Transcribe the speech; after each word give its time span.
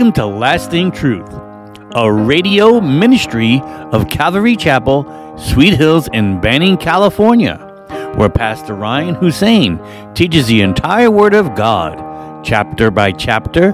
Welcome 0.00 0.14
to 0.14 0.24
Lasting 0.24 0.92
Truth, 0.92 1.30
a 1.94 2.10
radio 2.10 2.80
ministry 2.80 3.60
of 3.92 4.08
Calvary 4.08 4.56
Chapel, 4.56 5.04
Sweet 5.36 5.74
Hills 5.74 6.08
in 6.14 6.40
Banning, 6.40 6.78
California, 6.78 7.56
where 8.14 8.30
Pastor 8.30 8.72
Ryan 8.72 9.14
Hussein 9.14 9.78
teaches 10.14 10.46
the 10.46 10.62
entire 10.62 11.10
Word 11.10 11.34
of 11.34 11.54
God, 11.54 12.42
chapter 12.42 12.90
by 12.90 13.12
chapter, 13.12 13.72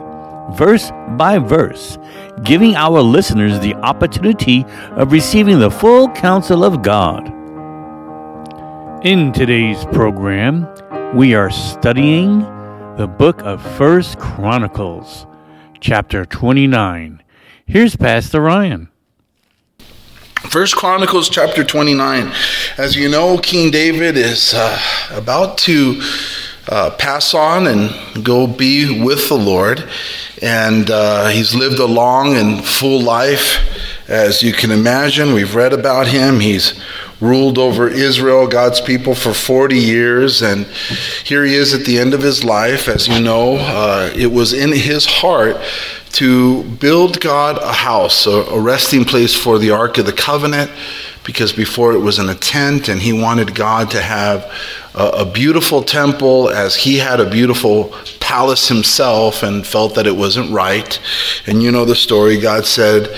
verse 0.50 0.90
by 1.10 1.38
verse, 1.38 1.96
giving 2.42 2.74
our 2.74 3.00
listeners 3.00 3.60
the 3.60 3.76
opportunity 3.76 4.64
of 4.96 5.12
receiving 5.12 5.60
the 5.60 5.70
full 5.70 6.10
counsel 6.10 6.64
of 6.64 6.82
God. 6.82 7.28
In 9.06 9.32
today's 9.32 9.84
program, 9.92 10.66
we 11.14 11.36
are 11.36 11.50
studying 11.50 12.40
the 12.96 13.06
book 13.06 13.42
of 13.42 13.62
First 13.76 14.18
Chronicles 14.18 15.24
chapter 15.80 16.24
29. 16.24 17.22
Here's 17.66 17.96
Pastor 17.96 18.40
Ryan. 18.40 18.88
First 20.48 20.76
Chronicles 20.76 21.28
chapter 21.28 21.64
29. 21.64 22.32
As 22.78 22.96
you 22.96 23.08
know, 23.08 23.38
King 23.38 23.70
David 23.70 24.16
is 24.16 24.54
uh, 24.54 24.78
about 25.10 25.58
to 25.58 26.00
uh, 26.68 26.90
pass 26.98 27.34
on 27.34 27.66
and 27.66 28.24
go 28.24 28.46
be 28.46 29.02
with 29.02 29.28
the 29.28 29.36
Lord. 29.36 29.88
And 30.42 30.90
uh, 30.90 31.28
he's 31.28 31.54
lived 31.54 31.78
a 31.78 31.86
long 31.86 32.36
and 32.36 32.64
full 32.64 33.00
life. 33.00 33.58
As 34.08 34.42
you 34.42 34.52
can 34.52 34.70
imagine, 34.70 35.32
we've 35.32 35.54
read 35.54 35.72
about 35.72 36.06
him. 36.06 36.40
He's 36.40 36.80
ruled 37.20 37.58
over 37.58 37.88
Israel, 37.88 38.46
God's 38.46 38.80
people, 38.80 39.14
for 39.14 39.32
40 39.32 39.78
years. 39.78 40.42
And 40.42 40.66
here 41.24 41.44
he 41.44 41.54
is 41.54 41.74
at 41.74 41.84
the 41.84 41.98
end 41.98 42.14
of 42.14 42.22
his 42.22 42.44
life. 42.44 42.88
As 42.88 43.08
you 43.08 43.20
know, 43.20 43.56
uh, 43.56 44.10
it 44.14 44.30
was 44.32 44.52
in 44.52 44.72
his 44.72 45.06
heart 45.06 45.56
to 46.12 46.64
build 46.64 47.20
God 47.20 47.58
a 47.58 47.72
house, 47.72 48.26
a, 48.26 48.30
a 48.30 48.60
resting 48.60 49.04
place 49.04 49.34
for 49.34 49.58
the 49.58 49.70
Ark 49.70 49.98
of 49.98 50.06
the 50.06 50.12
Covenant, 50.12 50.70
because 51.24 51.52
before 51.52 51.92
it 51.92 51.98
was 51.98 52.18
in 52.18 52.28
a 52.28 52.34
tent, 52.34 52.88
and 52.88 53.00
he 53.00 53.12
wanted 53.12 53.54
God 53.54 53.90
to 53.90 54.00
have 54.00 54.50
a, 54.94 55.08
a 55.08 55.24
beautiful 55.24 55.82
temple 55.82 56.48
as 56.48 56.76
he 56.76 56.98
had 56.98 57.20
a 57.20 57.28
beautiful 57.28 57.94
palace 58.20 58.68
himself 58.68 59.42
and 59.42 59.66
felt 59.66 59.94
that 59.94 60.06
it 60.06 60.16
wasn't 60.16 60.50
right. 60.50 60.98
And 61.46 61.62
you 61.62 61.72
know 61.72 61.84
the 61.84 61.94
story. 61.94 62.40
God 62.40 62.64
said, 62.64 63.14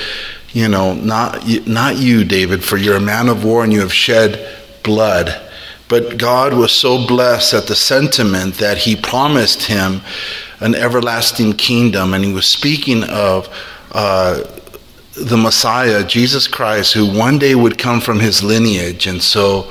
you 0.52 0.68
know, 0.68 0.94
not, 0.94 1.46
not 1.66 1.96
you, 1.96 2.24
David, 2.24 2.64
for 2.64 2.76
you're 2.76 2.96
a 2.96 3.00
man 3.00 3.28
of 3.28 3.44
war 3.44 3.64
and 3.64 3.72
you 3.72 3.80
have 3.80 3.92
shed 3.92 4.56
blood. 4.82 5.40
But 5.88 6.18
God 6.18 6.54
was 6.54 6.72
so 6.72 7.06
blessed 7.06 7.54
at 7.54 7.66
the 7.66 7.74
sentiment 7.74 8.54
that 8.54 8.78
he 8.78 8.96
promised 8.96 9.64
him 9.64 10.02
an 10.60 10.74
everlasting 10.74 11.54
kingdom. 11.54 12.14
And 12.14 12.24
he 12.24 12.32
was 12.32 12.46
speaking 12.46 13.04
of 13.04 13.48
uh, 13.92 14.44
the 15.14 15.36
Messiah, 15.36 16.04
Jesus 16.04 16.46
Christ, 16.46 16.92
who 16.92 17.16
one 17.16 17.38
day 17.38 17.54
would 17.54 17.78
come 17.78 18.00
from 18.00 18.20
his 18.20 18.42
lineage. 18.42 19.06
And 19.06 19.22
so 19.22 19.70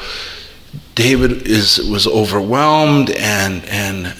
David 0.95 1.47
is, 1.47 1.77
was 1.89 2.07
overwhelmed 2.07 3.11
and, 3.11 3.63
and 3.65 4.15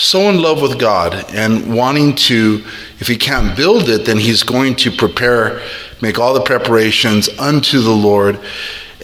so 0.00 0.30
in 0.30 0.40
love 0.40 0.62
with 0.62 0.78
God 0.78 1.26
and 1.34 1.74
wanting 1.74 2.14
to, 2.16 2.64
if 2.98 3.06
he 3.06 3.16
can't 3.16 3.56
build 3.56 3.88
it, 3.88 4.06
then 4.06 4.18
he's 4.18 4.42
going 4.42 4.74
to 4.76 4.90
prepare, 4.90 5.60
make 6.00 6.18
all 6.18 6.32
the 6.32 6.40
preparations 6.40 7.28
unto 7.38 7.80
the 7.80 7.90
Lord 7.90 8.40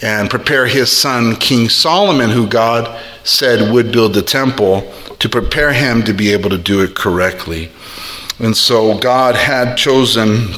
and 0.01 0.29
prepare 0.29 0.65
his 0.65 0.91
son, 0.91 1.35
King 1.35 1.69
Solomon, 1.69 2.31
who 2.31 2.47
God 2.47 2.99
said 3.23 3.71
would 3.71 3.91
build 3.91 4.13
the 4.13 4.21
temple, 4.21 4.91
to 5.19 5.29
prepare 5.29 5.73
him 5.73 6.03
to 6.03 6.13
be 6.13 6.33
able 6.33 6.49
to 6.49 6.57
do 6.57 6.81
it 6.81 6.95
correctly. 6.95 7.71
And 8.39 8.55
so 8.55 8.97
God 8.97 9.35
had 9.35 9.75
chosen 9.75 10.55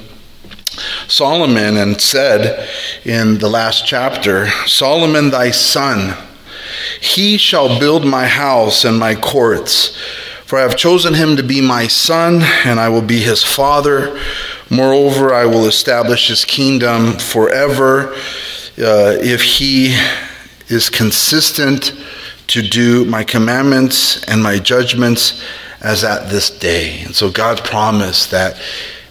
Solomon 1.07 1.77
and 1.77 1.99
said 1.99 2.69
in 3.03 3.39
the 3.39 3.49
last 3.49 3.85
chapter, 3.85 4.47
Solomon 4.65 5.31
thy 5.31 5.51
son, 5.51 6.15
he 7.01 7.37
shall 7.37 7.79
build 7.79 8.05
my 8.05 8.25
house 8.25 8.85
and 8.85 8.97
my 8.97 9.15
courts. 9.15 9.97
For 10.49 10.57
I 10.57 10.63
have 10.63 10.75
chosen 10.75 11.13
him 11.13 11.37
to 11.37 11.43
be 11.43 11.61
my 11.61 11.85
son, 11.85 12.41
and 12.65 12.79
I 12.79 12.89
will 12.89 13.03
be 13.03 13.19
his 13.19 13.43
father. 13.43 14.19
Moreover, 14.71 15.31
I 15.31 15.45
will 15.45 15.67
establish 15.67 16.29
his 16.29 16.43
kingdom 16.43 17.19
forever 17.19 18.13
uh, 18.79 19.13
if 19.21 19.43
he 19.43 19.95
is 20.67 20.89
consistent 20.89 21.93
to 22.47 22.63
do 22.63 23.05
my 23.05 23.23
commandments 23.23 24.23
and 24.23 24.41
my 24.41 24.57
judgments 24.57 25.45
as 25.81 26.03
at 26.03 26.31
this 26.31 26.49
day. 26.49 27.01
And 27.01 27.15
so 27.15 27.29
God 27.29 27.63
promised 27.63 28.31
that 28.31 28.59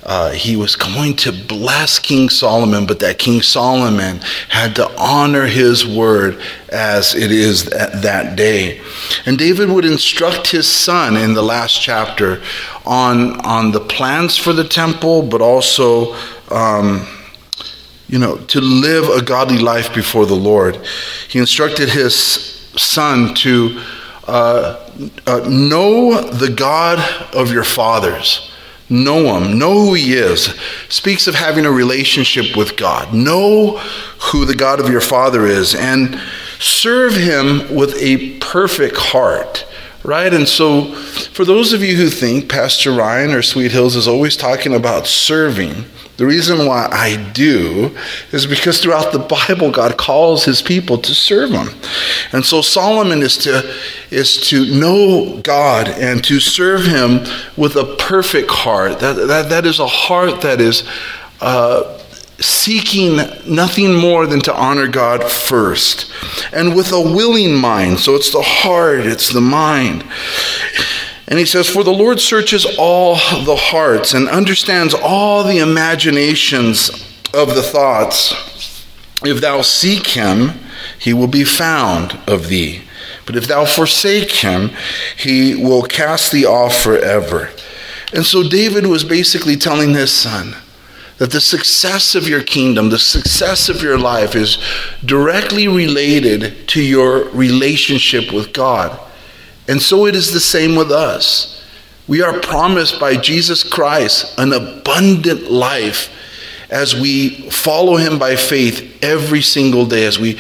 uh, 0.09 0.31
he 0.31 0.57
was 0.57 0.75
going 0.75 1.15
to 1.15 1.31
bless 1.31 1.99
King 1.99 2.31
Solomon, 2.31 2.87
but 2.87 2.99
that 3.01 3.19
King 3.19 3.43
Solomon 3.43 4.21
had 4.49 4.75
to 4.77 4.91
honor 4.99 5.45
his 5.45 5.87
word 5.87 6.41
as 6.71 7.15
it 7.15 7.31
is 7.31 7.67
that, 7.67 8.01
that 8.01 8.35
day. 8.35 8.81
And 9.27 9.37
David 9.39 9.69
would 9.69 9.85
instruct 9.85 10.51
his 10.51 10.67
son 10.67 11.15
in 11.15 11.35
the 11.35 11.43
last 11.43 11.83
chapter 11.83 12.41
on, 12.87 13.39
on 13.45 13.73
the 13.73 13.81
plans 13.81 14.39
for 14.39 14.55
the 14.55 14.65
temple, 14.65 15.29
but 15.29 15.43
also. 15.43 16.17
Um, 16.51 17.07
you 18.11 18.19
know, 18.19 18.39
to 18.39 18.63
live 18.63 19.11
a 19.11 19.21
godly 19.21 19.59
life 19.59 19.95
before 19.95 20.25
the 20.25 20.35
Lord. 20.35 20.81
He 21.29 21.39
instructed 21.39 21.91
his 21.91 22.15
son 22.75 23.35
to 23.35 23.83
uh, 24.27 24.91
uh, 25.27 25.47
know 25.47 26.23
the 26.23 26.49
God 26.49 26.99
of 27.35 27.53
your 27.53 27.65
fathers. 27.65 28.48
Know 28.91 29.37
him. 29.37 29.59
Know 29.59 29.75
who 29.75 29.95
he 29.95 30.15
is. 30.15 30.55
Speaks 30.89 31.27
of 31.27 31.35
having 31.35 31.67
a 31.67 31.71
relationship 31.71 32.57
with 32.57 32.77
God. 32.77 33.13
Know 33.13 33.79
who 34.19 34.45
the 34.45 34.55
God 34.55 34.81
of 34.81 34.89
your 34.89 35.01
father 35.03 35.47
is 35.47 35.75
and 35.75 36.21
serve 36.59 37.15
him 37.15 37.75
with 37.75 37.95
a 37.97 38.39
perfect 38.39 38.97
heart. 38.97 39.67
Right? 40.09 40.33
And 40.33 40.49
so, 40.49 40.95
for 41.35 41.45
those 41.45 41.75
of 41.75 41.83
you 41.83 41.95
who 41.95 42.09
think 42.09 42.49
Pastor 42.49 42.93
Ryan 42.93 43.35
or 43.35 43.43
Sweet 43.43 43.73
Hills 43.73 43.95
is 43.95 44.09
always 44.09 44.39
talking 44.39 44.75
about 44.75 45.07
serving, 45.07 45.85
the 46.17 46.25
reason 46.25 46.65
why 46.65 46.89
I 46.91 47.31
do 47.35 47.95
is 48.33 48.47
because 48.47 48.81
throughout 48.81 49.13
the 49.13 49.19
Bible, 49.19 49.71
God 49.71 49.99
calls 49.99 50.47
his 50.47 50.63
people 50.63 50.97
to 50.97 51.15
serve 51.15 51.51
him. 51.51 51.69
And 52.33 52.43
so 52.43 52.63
Solomon 52.63 53.21
is 53.21 53.37
to, 53.37 53.71
is 54.11 54.49
to 54.49 54.65
know 54.81 55.43
God 55.43 55.89
and 55.89 56.25
to 56.25 56.41
serve 56.41 56.87
him 56.87 57.27
with 57.59 57.77
a 57.77 57.95
perfect 57.97 58.51
heart. 58.51 59.01
That, 59.01 59.13
that, 59.13 59.51
that 59.51 59.67
is 59.67 59.79
a 59.79 59.87
heart 59.87 60.41
that 60.41 60.63
is 60.63 60.89
uh, 61.43 61.98
seeking 62.41 63.17
nothing 63.47 63.95
more 63.95 64.27
than 64.27 64.41
to 64.41 64.55
honor 64.55 64.87
God 64.87 65.25
first. 65.25 66.13
And 66.53 66.75
with 66.75 66.93
a 66.93 67.01
willing 67.01 67.55
mind. 67.55 68.01
So 68.01 68.15
it's 68.15 68.31
the 68.31 68.43
heart, 68.43 69.01
it's 69.01 69.33
the 69.33 69.41
mind. 69.41 70.05
And 71.27 71.39
he 71.39 71.45
says, 71.45 71.69
For 71.69 71.85
the 71.85 71.93
Lord 71.93 72.21
searches 72.21 72.67
all 72.79 73.15
the 73.15 73.57
hearts 73.57 74.15
and 74.15 74.29
understands 74.29 74.95
all 74.95 75.43
the 75.43 75.59
imaginations 75.59 76.91
of 77.35 77.55
the 77.55 77.63
thoughts. 77.63 78.33
If 79.25 79.41
thou 79.41 79.63
seek 79.63 80.09
him, 80.09 80.53
he 80.99 81.13
will 81.13 81.27
be 81.27 81.45
found 81.45 82.19
of 82.27 82.49
thee. 82.49 82.83
But 83.27 83.37
if 83.37 83.47
thou 83.47 83.67
forsake 83.67 84.31
him, 84.31 84.71
he 85.17 85.55
will 85.55 85.83
cast 85.83 86.33
thee 86.33 86.47
off 86.47 86.81
forever. 86.81 87.51
And 88.15 88.25
so 88.25 88.49
David 88.49 88.87
was 88.87 89.05
basically 89.05 89.57
telling 89.57 89.93
his 89.93 90.13
son 90.13 90.57
that 91.19 91.33
the 91.33 91.41
success 91.41 92.15
of 92.15 92.29
your 92.29 92.43
kingdom, 92.43 92.91
the 92.91 92.99
success 92.99 93.69
of 93.69 93.83
your 93.83 93.99
life 93.99 94.35
is 94.35 94.59
directly 95.05 95.69
related 95.69 96.69
to 96.69 96.81
your 96.81 97.25
relationship 97.31 98.33
with 98.33 98.53
God. 98.53 98.99
And 99.67 99.83
so 99.83 100.07
it 100.07 100.15
is 100.15 100.33
the 100.33 100.41
same 100.41 100.77
with 100.77 100.91
us. 100.91 101.65
We 102.07 102.23
are 102.23 102.41
promised 102.41 102.99
by 102.99 103.17
Jesus 103.17 103.63
Christ 103.63 104.39
an 104.39 104.53
abundant 104.53 105.51
life 105.51 106.15
as 106.71 106.99
we 106.99 107.51
follow 107.51 107.97
him 107.97 108.19
by 108.19 108.37
faith 108.37 109.03
every 109.03 109.43
single 109.43 109.87
day, 109.87 110.05
as 110.05 110.19
we 110.19 110.39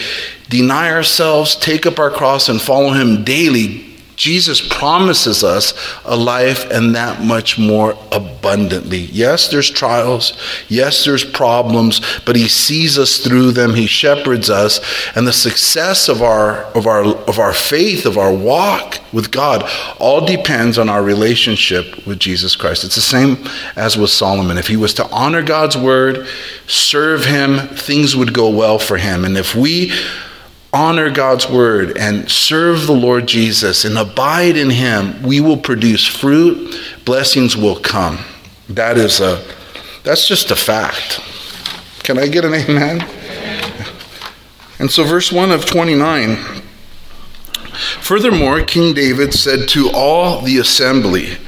deny 0.49 0.91
ourselves, 0.91 1.57
take 1.57 1.87
up 1.87 1.99
our 1.99 2.11
cross, 2.11 2.49
and 2.49 2.61
follow 2.61 2.93
him 2.93 3.25
daily 3.25 3.88
Jesus 4.19 4.61
promises 4.61 5.45
us 5.45 5.73
a 6.05 6.17
life 6.17 6.69
and 6.73 6.97
that 6.97 7.23
much 7.23 7.57
more 7.57 7.97
abundantly. 8.11 9.03
Yes, 9.13 9.49
there's 9.49 9.71
trials. 9.71 10.37
Yes, 10.69 11.05
there's 11.05 11.25
problems, 11.25 12.01
but 12.27 12.35
he 12.35 12.49
sees 12.49 12.99
us 12.99 13.19
through 13.19 13.53
them. 13.53 13.75
He 13.75 13.87
shepherds 13.87 14.51
us, 14.51 14.81
and 15.15 15.25
the 15.25 15.33
success 15.33 16.09
of 16.09 16.21
our 16.21 16.65
of 16.75 16.89
our 16.89 17.05
of 17.05 17.39
our 17.39 17.53
faith, 17.53 18.07
of 18.07 18.19
our 18.19 18.35
walk 18.35 18.99
with 19.13 19.31
God, 19.31 19.63
all 20.01 20.27
depends 20.27 20.79
on 20.79 20.89
our 20.89 21.03
relationship 21.03 22.05
with 22.05 22.19
Jesus 22.19 22.57
Christ. 22.57 22.83
It's 22.83 22.97
the 22.97 23.01
same 23.01 23.39
as 23.77 23.97
with 23.97 24.11
Solomon. 24.11 24.59
If 24.59 24.67
he 24.67 24.77
was 24.77 24.95
to 24.95 25.09
honor 25.11 25.45
God's 25.45 25.77
word, 25.77 26.27
serve 26.67 27.25
him, 27.25 27.69
things 27.69 28.17
would 28.17 28.35
go 28.35 28.51
well 28.51 28.81
for 28.81 28.97
him. 28.97 29.25
And 29.25 29.39
if 29.39 29.55
we 29.55 29.93
honor 30.73 31.11
God's 31.11 31.49
word 31.49 31.97
and 31.97 32.31
serve 32.31 32.87
the 32.87 32.93
Lord 32.93 33.27
Jesus 33.27 33.85
and 33.85 33.97
abide 33.97 34.57
in 34.57 34.71
him, 34.71 35.23
we 35.23 35.41
will 35.41 35.57
produce 35.57 36.07
fruit, 36.07 36.79
blessings 37.05 37.57
will 37.57 37.79
come. 37.81 38.19
That 38.69 38.99
is 38.99 39.21
a, 39.21 39.43
that's 40.05 40.29
just 40.29 40.51
a 40.51 40.57
fact. 40.57 41.21
Can 42.03 42.19
I 42.19 42.29
get 42.29 42.45
an 42.45 42.55
amen? 42.55 43.07
And 44.79 44.91
so, 44.91 45.05
verse 45.05 45.33
1 45.33 45.51
of 45.51 45.65
29 45.65 46.37
Furthermore, 48.01 48.63
King 48.63 48.93
David 48.93 49.33
said 49.33 49.69
to 49.69 49.91
all 49.95 50.41
the 50.41 50.59
assembly, 50.59 51.39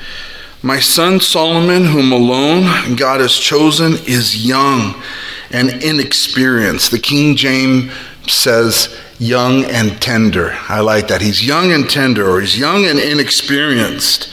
My 0.63 0.79
son 0.79 1.19
Solomon, 1.21 1.87
whom 1.87 2.13
alone 2.13 2.95
God 2.97 3.21
has 3.21 3.37
chosen, 3.37 3.95
is 4.07 4.47
young 4.47 5.03
and 5.51 5.71
inexperienced. 5.83 6.93
The 6.93 6.99
King 7.01 7.35
James 7.35 7.93
says, 8.27 8.97
young 9.21 9.65
and 9.65 10.01
tender. 10.01 10.57
I 10.69 10.81
like 10.81 11.09
that. 11.09 11.21
He's 11.21 11.47
young 11.47 11.73
and 11.73 11.89
tender, 11.89 12.29
or 12.29 12.41
he's 12.41 12.59
young 12.59 12.87
and 12.87 12.99
inexperienced. 12.99 14.33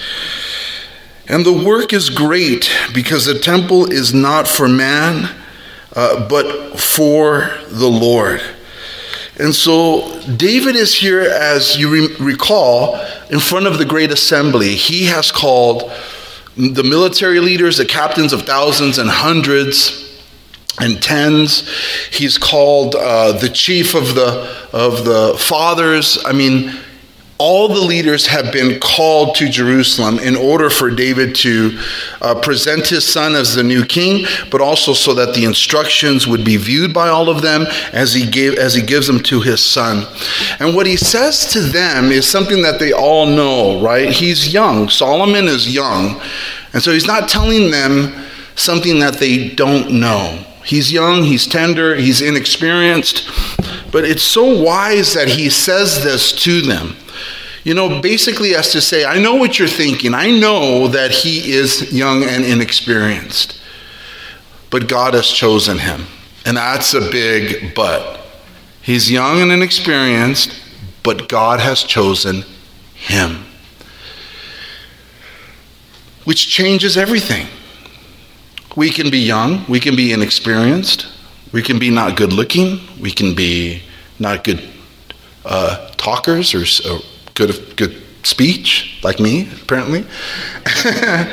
And 1.28 1.46
the 1.46 1.52
work 1.52 1.92
is 1.92 2.10
great 2.10 2.72
because 2.94 3.26
the 3.26 3.38
temple 3.38 3.92
is 3.92 4.14
not 4.14 4.48
for 4.48 4.70
man, 4.70 5.30
uh, 5.94 6.28
but 6.30 6.80
for 6.80 7.52
the 7.68 7.90
Lord. 7.90 8.42
And 9.38 9.54
so 9.54 10.20
David 10.38 10.76
is 10.76 10.96
here, 10.96 11.20
as 11.22 11.78
you 11.78 11.90
re- 11.90 12.16
recall, 12.20 12.96
in 13.30 13.40
front 13.40 13.68
of 13.68 13.78
the 13.78 13.86
great 13.86 14.12
assembly. 14.12 14.76
He 14.76 15.06
has 15.06 15.32
called 15.32 15.92
the 16.56 16.84
military 16.84 17.42
leaders, 17.42 17.78
the 17.78 17.86
captains 17.86 18.32
of 18.32 18.44
thousands 18.44 18.98
and 18.98 19.10
hundreds 19.10 20.07
and 20.80 21.02
tens. 21.02 21.70
He's 22.12 22.38
called 22.38 22.96
uh, 22.96 23.34
the 23.34 23.50
chief 23.50 23.96
of 23.96 24.16
the 24.16 24.68
of 24.74 25.06
the 25.06 25.36
fathers. 25.40 26.18
I 26.26 26.34
mean, 26.34 26.78
all 27.40 27.68
the 27.68 27.82
leaders 27.82 28.26
have 28.28 28.52
been 28.52 28.80
called 28.80 29.36
to 29.36 29.48
Jerusalem 29.48 30.18
in 30.18 30.36
order 30.36 30.72
for 30.72 30.90
David 30.90 31.36
to 31.36 31.80
uh, 32.20 32.42
present 32.42 32.88
his 32.88 33.06
son 33.06 33.36
as 33.36 33.54
the 33.54 33.64
new 33.64 33.86
king, 33.86 34.26
but 34.50 34.60
also 34.60 34.94
so 34.94 35.14
that 35.14 35.36
the 35.36 35.46
instructions 35.46 36.26
would 36.26 36.44
be 36.44 36.58
viewed 36.58 36.94
by 36.94 37.10
all 37.10 37.30
of 37.30 37.44
them 37.44 37.66
as 37.94 38.14
he 38.14 38.28
gave 38.28 38.56
as 38.56 38.74
he 38.74 38.82
gives 38.82 39.06
them 39.06 39.22
to 39.24 39.42
his 39.42 39.64
son. 39.64 40.08
And 40.60 40.76
what 40.76 40.88
he 40.88 40.98
says 40.98 41.46
to 41.54 41.62
them 41.62 42.12
is 42.12 42.28
something 42.28 42.64
that 42.64 42.80
they 42.80 42.92
all 42.92 43.28
know, 43.28 43.82
right? 43.82 44.10
He's 44.10 44.52
young. 44.52 44.90
Solomon 44.90 45.48
is 45.48 45.74
young, 45.74 46.20
and 46.74 46.82
so 46.82 46.92
he's 46.92 47.08
not 47.08 47.30
telling 47.30 47.70
them 47.70 48.26
something 48.56 49.00
that 49.00 49.20
they 49.20 49.50
don't 49.50 49.92
know. 49.92 50.44
He's 50.68 50.92
young, 50.92 51.24
he's 51.24 51.48
tender, 51.48 51.96
he's 51.96 52.22
inexperienced, 52.22 53.26
but 53.90 54.04
it's 54.04 54.22
so 54.22 54.62
wise 54.62 55.14
that 55.14 55.30
he 55.30 55.50
says 55.50 56.04
this 56.04 56.34
to 56.44 56.62
them. 56.62 56.98
You 57.64 57.74
know, 57.74 58.02
basically, 58.02 58.54
as 58.54 58.74
to 58.74 58.82
say, 58.82 59.06
I 59.06 59.18
know 59.18 59.36
what 59.36 59.58
you're 59.58 59.70
thinking. 59.70 60.14
I 60.14 60.30
know 60.30 60.90
that 60.90 61.12
he 61.12 61.54
is 61.54 61.94
young 61.94 62.24
and 62.24 62.44
inexperienced, 62.44 63.62
but 64.70 64.90
God 64.90 65.14
has 65.14 65.30
chosen 65.30 65.78
him. 65.78 66.06
And 66.46 66.58
that's 66.58 66.94
a 66.94 67.00
big 67.12 67.74
but. 67.74 68.20
He's 68.82 69.10
young 69.10 69.42
and 69.42 69.54
inexperienced, 69.54 70.62
but 71.02 71.30
God 71.30 71.62
has 71.62 71.82
chosen 71.82 72.44
him. 72.94 73.46
Which 76.26 76.50
changes 76.50 76.98
everything. 76.98 77.48
We 78.78 78.92
can 78.92 79.10
be 79.10 79.18
young, 79.18 79.66
we 79.68 79.80
can 79.80 79.96
be 79.96 80.14
inexperienced, 80.14 81.08
we 81.52 81.64
can 81.64 81.80
be 81.80 81.90
not 81.90 82.16
good 82.16 82.32
looking, 82.32 82.80
we 83.02 83.10
can 83.10 83.34
be 83.34 83.82
not 84.20 84.44
good 84.44 84.62
uh, 85.44 85.90
talkers 85.98 86.54
or, 86.54 86.62
or 86.88 87.00
good 87.34 87.76
good 87.76 88.04
speech, 88.22 89.00
like 89.04 89.20
me, 89.20 89.50
apparently. 89.64 90.06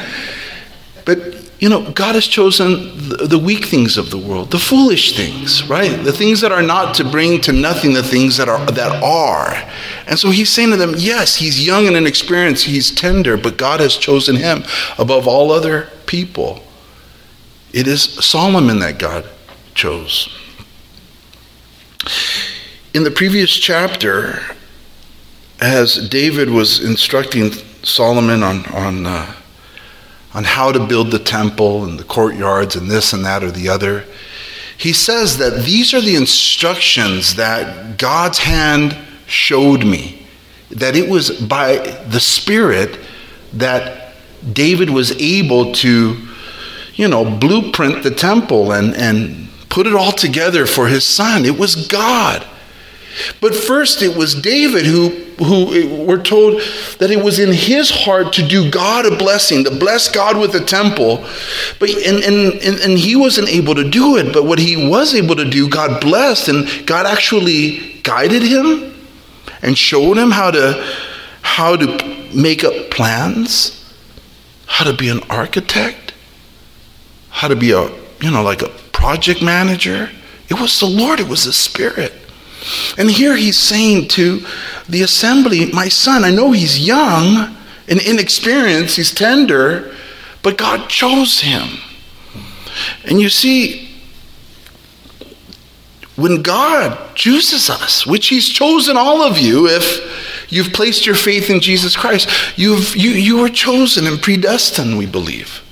but 1.05 1.19
you 1.58 1.69
know, 1.69 1.93
God 1.93 2.14
has 2.14 2.26
chosen 2.26 3.11
the, 3.11 3.26
the, 3.29 3.38
weak 3.38 3.67
things 3.67 3.99
of 3.99 4.08
the 4.11 4.17
world, 4.17 4.50
the 4.50 4.58
foolish 4.58 5.14
things, 5.14 5.69
right? 5.69 6.02
The 6.02 6.12
things 6.12 6.40
that 6.40 6.50
are 6.50 6.62
not 6.62 6.94
to 6.94 7.05
bring 7.05 7.43
to 7.43 7.52
nothing 7.52 7.93
the 7.93 8.02
things 8.02 8.38
that 8.38 8.49
are 8.49 8.64
that 8.73 9.02
are. 9.02 9.70
And 10.06 10.19
so 10.19 10.31
he's 10.31 10.49
saying 10.49 10.70
to 10.70 10.76
them, 10.79 10.94
yes, 10.97 11.37
he's 11.37 11.62
young 11.67 11.87
and 11.88 11.94
inexperienced, 11.94 12.64
he's 12.64 12.90
tender, 12.90 13.37
but 13.37 13.58
God 13.58 13.81
has 13.81 13.99
chosen 13.99 14.37
him 14.37 14.64
above 14.99 15.29
all 15.29 15.50
other 15.52 15.90
people. 16.06 16.64
It 17.75 17.88
is 17.88 18.05
Solomon 18.05 18.79
that 18.79 19.00
God 19.00 19.29
chose. 19.75 20.29
In 22.94 23.03
the 23.03 23.11
previous 23.11 23.53
chapter, 23.53 24.38
as 25.61 26.09
David 26.09 26.50
was 26.50 26.79
instructing 26.79 27.50
Solomon 27.82 28.44
on, 28.44 28.65
on, 28.67 29.06
uh, 29.06 29.35
on 30.35 30.44
how 30.44 30.71
to 30.71 30.87
build 30.87 31.11
the 31.11 31.19
temple 31.19 31.82
and 31.82 31.99
the 31.99 32.05
courtyards 32.05 32.76
and 32.76 32.88
this 32.88 33.12
and 33.12 33.25
that 33.25 33.43
or 33.43 33.50
the 33.50 33.69
other, 33.69 34.05
he 34.79 34.93
says 34.93 35.38
that 35.38 35.65
these 35.65 35.93
are 35.93 36.00
the 36.00 36.15
instructions 36.15 37.35
that 37.35 37.99
God's 37.99 38.38
hand 38.38 38.97
showed 39.26 39.85
me. 39.85 40.29
That 40.71 40.94
it 40.94 41.11
was 41.11 41.32
by 41.41 41.79
the 42.06 42.21
Spirit 42.21 43.00
that 43.55 44.15
David 44.53 44.91
was 44.91 45.11
able 45.21 45.73
to 45.73 46.24
you 46.94 47.08
know, 47.08 47.25
blueprint 47.25 48.02
the 48.02 48.11
temple 48.11 48.73
and, 48.73 48.94
and 48.94 49.49
put 49.69 49.87
it 49.87 49.94
all 49.94 50.12
together 50.12 50.67
for 50.67 50.87
his 50.87 51.05
son. 51.05 51.44
It 51.44 51.58
was 51.58 51.87
God. 51.88 52.46
But 53.41 53.55
first, 53.55 54.02
it 54.02 54.17
was 54.17 54.35
David 54.35 54.87
who, 54.87 55.11
who 55.38 56.05
we're 56.05 56.23
told 56.23 56.61
that 56.99 57.11
it 57.11 57.23
was 57.23 57.38
in 57.38 57.52
his 57.52 57.91
heart 57.91 58.32
to 58.35 58.46
do 58.46 58.70
God 58.70 59.06
a 59.06 59.17
blessing, 59.17 59.64
to 59.64 59.70
bless 59.70 60.11
God 60.11 60.37
with 60.37 60.55
a 60.55 60.64
temple. 60.64 61.25
But 61.79 61.91
and, 61.91 62.23
and, 62.25 62.55
and, 62.55 62.81
and 62.81 62.99
he 62.99 63.14
wasn't 63.14 63.49
able 63.49 63.75
to 63.76 63.88
do 63.88 64.17
it. 64.17 64.32
But 64.32 64.44
what 64.44 64.58
he 64.58 64.88
was 64.88 65.14
able 65.14 65.37
to 65.37 65.49
do, 65.49 65.69
God 65.69 66.00
blessed, 66.00 66.49
and 66.49 66.87
God 66.87 67.06
actually 67.06 68.00
guided 68.02 68.43
him 68.43 68.94
and 69.62 69.79
showed 69.79 70.19
him 70.19 70.31
how 70.31 70.50
to 70.50 70.85
how 71.43 71.76
to 71.76 72.29
make 72.35 72.64
up 72.64 72.90
plans, 72.90 73.95
how 74.66 74.85
to 74.85 74.97
be 74.97 75.09
an 75.09 75.21
architect 75.30 76.03
how 77.35 77.49
to 77.49 77.57
be 77.57 77.73
a, 77.73 77.91
you 78.21 78.31
know, 78.31 78.45
like 78.45 78.62
a 78.62 78.69
project 78.93 79.43
manager. 79.43 80.09
It 80.49 80.55
was 80.55 80.79
the 80.79 80.87
Lord, 80.87 81.19
it 81.19 81.26
was 81.26 81.45
the 81.45 81.53
Spirit. 81.53 82.12
And 82.97 83.11
here 83.11 83.35
he's 83.37 83.59
saying 83.59 84.09
to 84.11 84.47
the 84.88 85.03
assembly, 85.03 85.67
My 85.73 85.88
son, 85.88 86.25
I 86.25 86.31
know 86.31 86.53
he's 86.53 86.87
young 86.87 87.57
and 87.88 88.00
inexperienced, 88.00 88.97
he's 88.97 89.12
tender, 89.12 89.95
but 90.45 90.57
God 90.57 90.88
chose 90.88 91.41
him. 91.41 91.81
And 93.05 93.21
you 93.21 93.29
see, 93.29 93.91
when 96.14 96.41
God 96.41 97.17
chooses 97.17 97.69
us, 97.69 98.07
which 98.07 98.29
he's 98.29 98.49
chosen 98.49 98.97
all 98.97 99.23
of 99.23 99.38
you 99.38 99.67
if 99.67 100.47
you've 100.53 100.73
placed 100.73 101.05
your 101.05 101.17
faith 101.17 101.50
in 101.50 101.59
Jesus 101.59 101.97
Christ, 101.97 102.29
you've, 102.57 102.95
you, 102.95 103.11
you 103.11 103.38
were 103.38 103.49
chosen 103.49 104.07
and 104.07 104.23
predestined, 104.23 104.97
we 104.97 105.07
believe. 105.07 105.63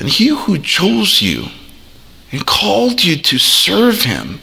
And 0.00 0.08
he 0.08 0.28
who 0.28 0.58
chose 0.58 1.20
you 1.20 1.48
and 2.32 2.46
called 2.46 3.04
you 3.04 3.16
to 3.16 3.38
serve 3.38 4.02
him, 4.02 4.40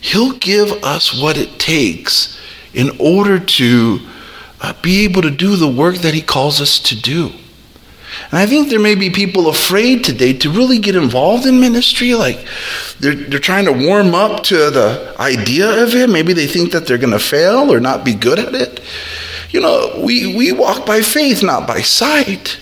he'll 0.00 0.32
give 0.32 0.72
us 0.82 1.14
what 1.14 1.36
it 1.36 1.58
takes 1.58 2.40
in 2.72 2.90
order 2.98 3.38
to 3.38 4.00
uh, 4.62 4.72
be 4.82 5.04
able 5.04 5.22
to 5.22 5.30
do 5.30 5.56
the 5.56 5.68
work 5.68 5.96
that 5.96 6.14
he 6.14 6.22
calls 6.22 6.60
us 6.60 6.78
to 6.78 7.00
do. 7.00 7.30
And 8.30 8.38
I 8.38 8.46
think 8.46 8.68
there 8.68 8.80
may 8.80 8.94
be 8.94 9.10
people 9.10 9.48
afraid 9.48 10.02
today 10.02 10.32
to 10.38 10.50
really 10.50 10.78
get 10.78 10.96
involved 10.96 11.46
in 11.46 11.60
ministry. 11.60 12.14
Like 12.14 12.46
they're, 12.98 13.14
they're 13.14 13.38
trying 13.38 13.66
to 13.66 13.72
warm 13.72 14.14
up 14.14 14.42
to 14.44 14.70
the 14.70 15.14
idea 15.18 15.82
of 15.82 15.94
it. 15.94 16.08
Maybe 16.08 16.32
they 16.32 16.46
think 16.46 16.72
that 16.72 16.86
they're 16.86 16.98
going 16.98 17.12
to 17.12 17.18
fail 17.18 17.72
or 17.72 17.80
not 17.80 18.04
be 18.04 18.14
good 18.14 18.38
at 18.38 18.54
it. 18.54 18.80
You 19.50 19.60
know, 19.60 20.00
we, 20.02 20.34
we 20.36 20.52
walk 20.52 20.86
by 20.86 21.02
faith, 21.02 21.42
not 21.42 21.66
by 21.66 21.82
sight. 21.82 22.58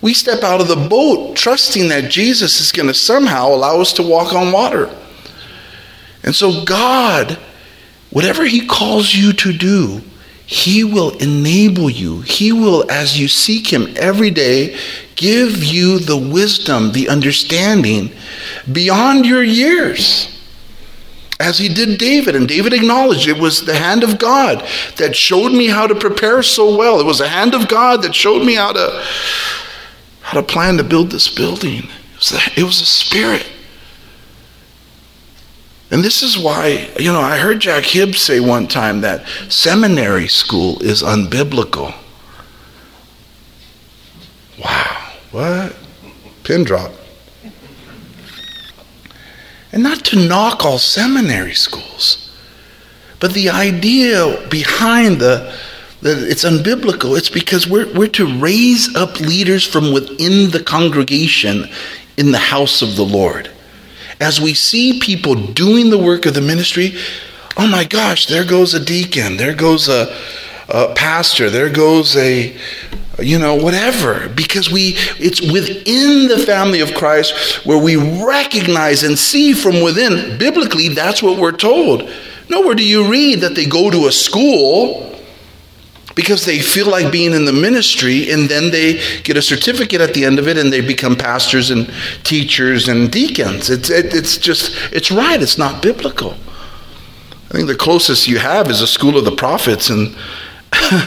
We 0.00 0.14
step 0.14 0.42
out 0.42 0.60
of 0.60 0.68
the 0.68 0.88
boat 0.88 1.36
trusting 1.36 1.88
that 1.88 2.10
Jesus 2.10 2.60
is 2.60 2.72
going 2.72 2.88
to 2.88 2.94
somehow 2.94 3.48
allow 3.48 3.80
us 3.80 3.92
to 3.94 4.02
walk 4.02 4.32
on 4.32 4.52
water. 4.52 4.94
And 6.22 6.34
so, 6.34 6.64
God, 6.64 7.38
whatever 8.10 8.44
He 8.44 8.66
calls 8.66 9.14
you 9.14 9.32
to 9.32 9.52
do, 9.52 10.02
He 10.46 10.84
will 10.84 11.16
enable 11.18 11.90
you. 11.90 12.20
He 12.22 12.52
will, 12.52 12.88
as 12.90 13.18
you 13.18 13.28
seek 13.28 13.72
Him 13.72 13.92
every 13.96 14.30
day, 14.30 14.78
give 15.16 15.64
you 15.64 15.98
the 15.98 16.16
wisdom, 16.16 16.92
the 16.92 17.08
understanding 17.08 18.12
beyond 18.70 19.26
your 19.26 19.42
years. 19.42 20.34
As 21.40 21.58
he 21.58 21.68
did 21.68 21.98
David, 21.98 22.34
and 22.34 22.48
David 22.48 22.72
acknowledged 22.72 23.28
it 23.28 23.38
was 23.38 23.64
the 23.64 23.76
hand 23.76 24.02
of 24.02 24.18
God 24.18 24.66
that 24.96 25.14
showed 25.14 25.52
me 25.52 25.68
how 25.68 25.86
to 25.86 25.94
prepare 25.94 26.42
so 26.42 26.76
well. 26.76 26.98
It 26.98 27.06
was 27.06 27.18
the 27.18 27.28
hand 27.28 27.54
of 27.54 27.68
God 27.68 28.02
that 28.02 28.12
showed 28.14 28.44
me 28.44 28.54
how 28.54 28.72
to 28.72 29.04
had 30.28 30.38
a 30.38 30.46
plan 30.46 30.76
to 30.76 30.84
build 30.84 31.10
this 31.10 31.26
building. 31.26 31.84
It 31.84 32.16
was, 32.16 32.28
the, 32.28 32.52
it 32.54 32.64
was 32.64 32.82
a 32.82 32.84
spirit. 32.84 33.50
And 35.90 36.04
this 36.04 36.22
is 36.22 36.36
why, 36.36 36.90
you 37.00 37.10
know, 37.10 37.22
I 37.22 37.38
heard 37.38 37.60
Jack 37.60 37.84
Hibbs 37.84 38.20
say 38.20 38.38
one 38.38 38.68
time 38.68 39.00
that 39.00 39.26
seminary 39.48 40.28
school 40.28 40.82
is 40.82 41.02
unbiblical. 41.02 41.94
Wow. 44.62 45.12
What? 45.30 45.74
Pin 46.44 46.62
drop. 46.62 46.92
And 49.72 49.82
not 49.82 50.04
to 50.06 50.28
knock 50.28 50.62
all 50.62 50.78
seminary 50.78 51.54
schools, 51.54 52.38
but 53.18 53.32
the 53.32 53.48
idea 53.48 54.46
behind 54.50 55.20
the 55.20 55.58
that 56.02 56.18
it's 56.18 56.44
unbiblical, 56.44 57.16
it's 57.18 57.28
because 57.28 57.66
we're, 57.66 57.92
we're 57.94 58.08
to 58.08 58.38
raise 58.38 58.94
up 58.94 59.20
leaders 59.20 59.66
from 59.66 59.92
within 59.92 60.50
the 60.50 60.62
congregation 60.62 61.66
in 62.16 62.32
the 62.32 62.38
house 62.38 62.82
of 62.82 62.96
the 62.96 63.04
Lord. 63.04 63.50
As 64.20 64.40
we 64.40 64.54
see 64.54 65.00
people 65.00 65.34
doing 65.34 65.90
the 65.90 65.98
work 65.98 66.26
of 66.26 66.34
the 66.34 66.40
ministry, 66.40 66.96
oh 67.56 67.66
my 67.66 67.84
gosh, 67.84 68.26
there 68.26 68.44
goes 68.44 68.74
a 68.74 68.84
deacon, 68.84 69.36
there 69.36 69.54
goes 69.54 69.88
a, 69.88 70.16
a 70.68 70.94
pastor, 70.94 71.50
there 71.50 71.70
goes 71.70 72.16
a, 72.16 72.56
you 73.18 73.38
know, 73.38 73.56
whatever, 73.56 74.28
because 74.28 74.70
we 74.70 74.94
it's 75.18 75.40
within 75.40 76.28
the 76.28 76.38
family 76.46 76.80
of 76.80 76.94
Christ 76.94 77.66
where 77.66 77.78
we 77.78 77.96
recognize 77.96 79.02
and 79.02 79.18
see 79.18 79.52
from 79.52 79.80
within. 79.82 80.38
Biblically, 80.38 80.88
that's 80.88 81.22
what 81.22 81.40
we're 81.40 81.52
told. 81.52 82.08
Nowhere 82.48 82.76
do 82.76 82.84
you 82.84 83.10
read 83.10 83.40
that 83.40 83.54
they 83.54 83.66
go 83.66 83.90
to 83.90 84.06
a 84.06 84.12
school 84.12 85.07
because 86.18 86.44
they 86.44 86.58
feel 86.58 86.90
like 86.90 87.12
being 87.12 87.32
in 87.32 87.44
the 87.44 87.52
ministry 87.52 88.28
and 88.32 88.48
then 88.48 88.72
they 88.72 89.00
get 89.22 89.36
a 89.36 89.40
certificate 89.40 90.00
at 90.00 90.14
the 90.14 90.24
end 90.24 90.40
of 90.40 90.48
it 90.48 90.58
and 90.58 90.72
they 90.72 90.80
become 90.80 91.14
pastors 91.14 91.70
and 91.70 91.88
teachers 92.24 92.88
and 92.88 93.12
deacons. 93.12 93.70
It's, 93.70 93.88
it, 93.88 94.12
it's 94.12 94.36
just, 94.36 94.74
it's 94.92 95.12
right, 95.12 95.40
it's 95.40 95.58
not 95.58 95.80
biblical. 95.80 96.32
I 96.32 97.52
think 97.52 97.68
the 97.68 97.76
closest 97.76 98.26
you 98.26 98.40
have 98.40 98.68
is 98.68 98.80
a 98.80 98.86
school 98.88 99.16
of 99.16 99.26
the 99.26 99.36
prophets 99.36 99.90
in, 99.90 100.06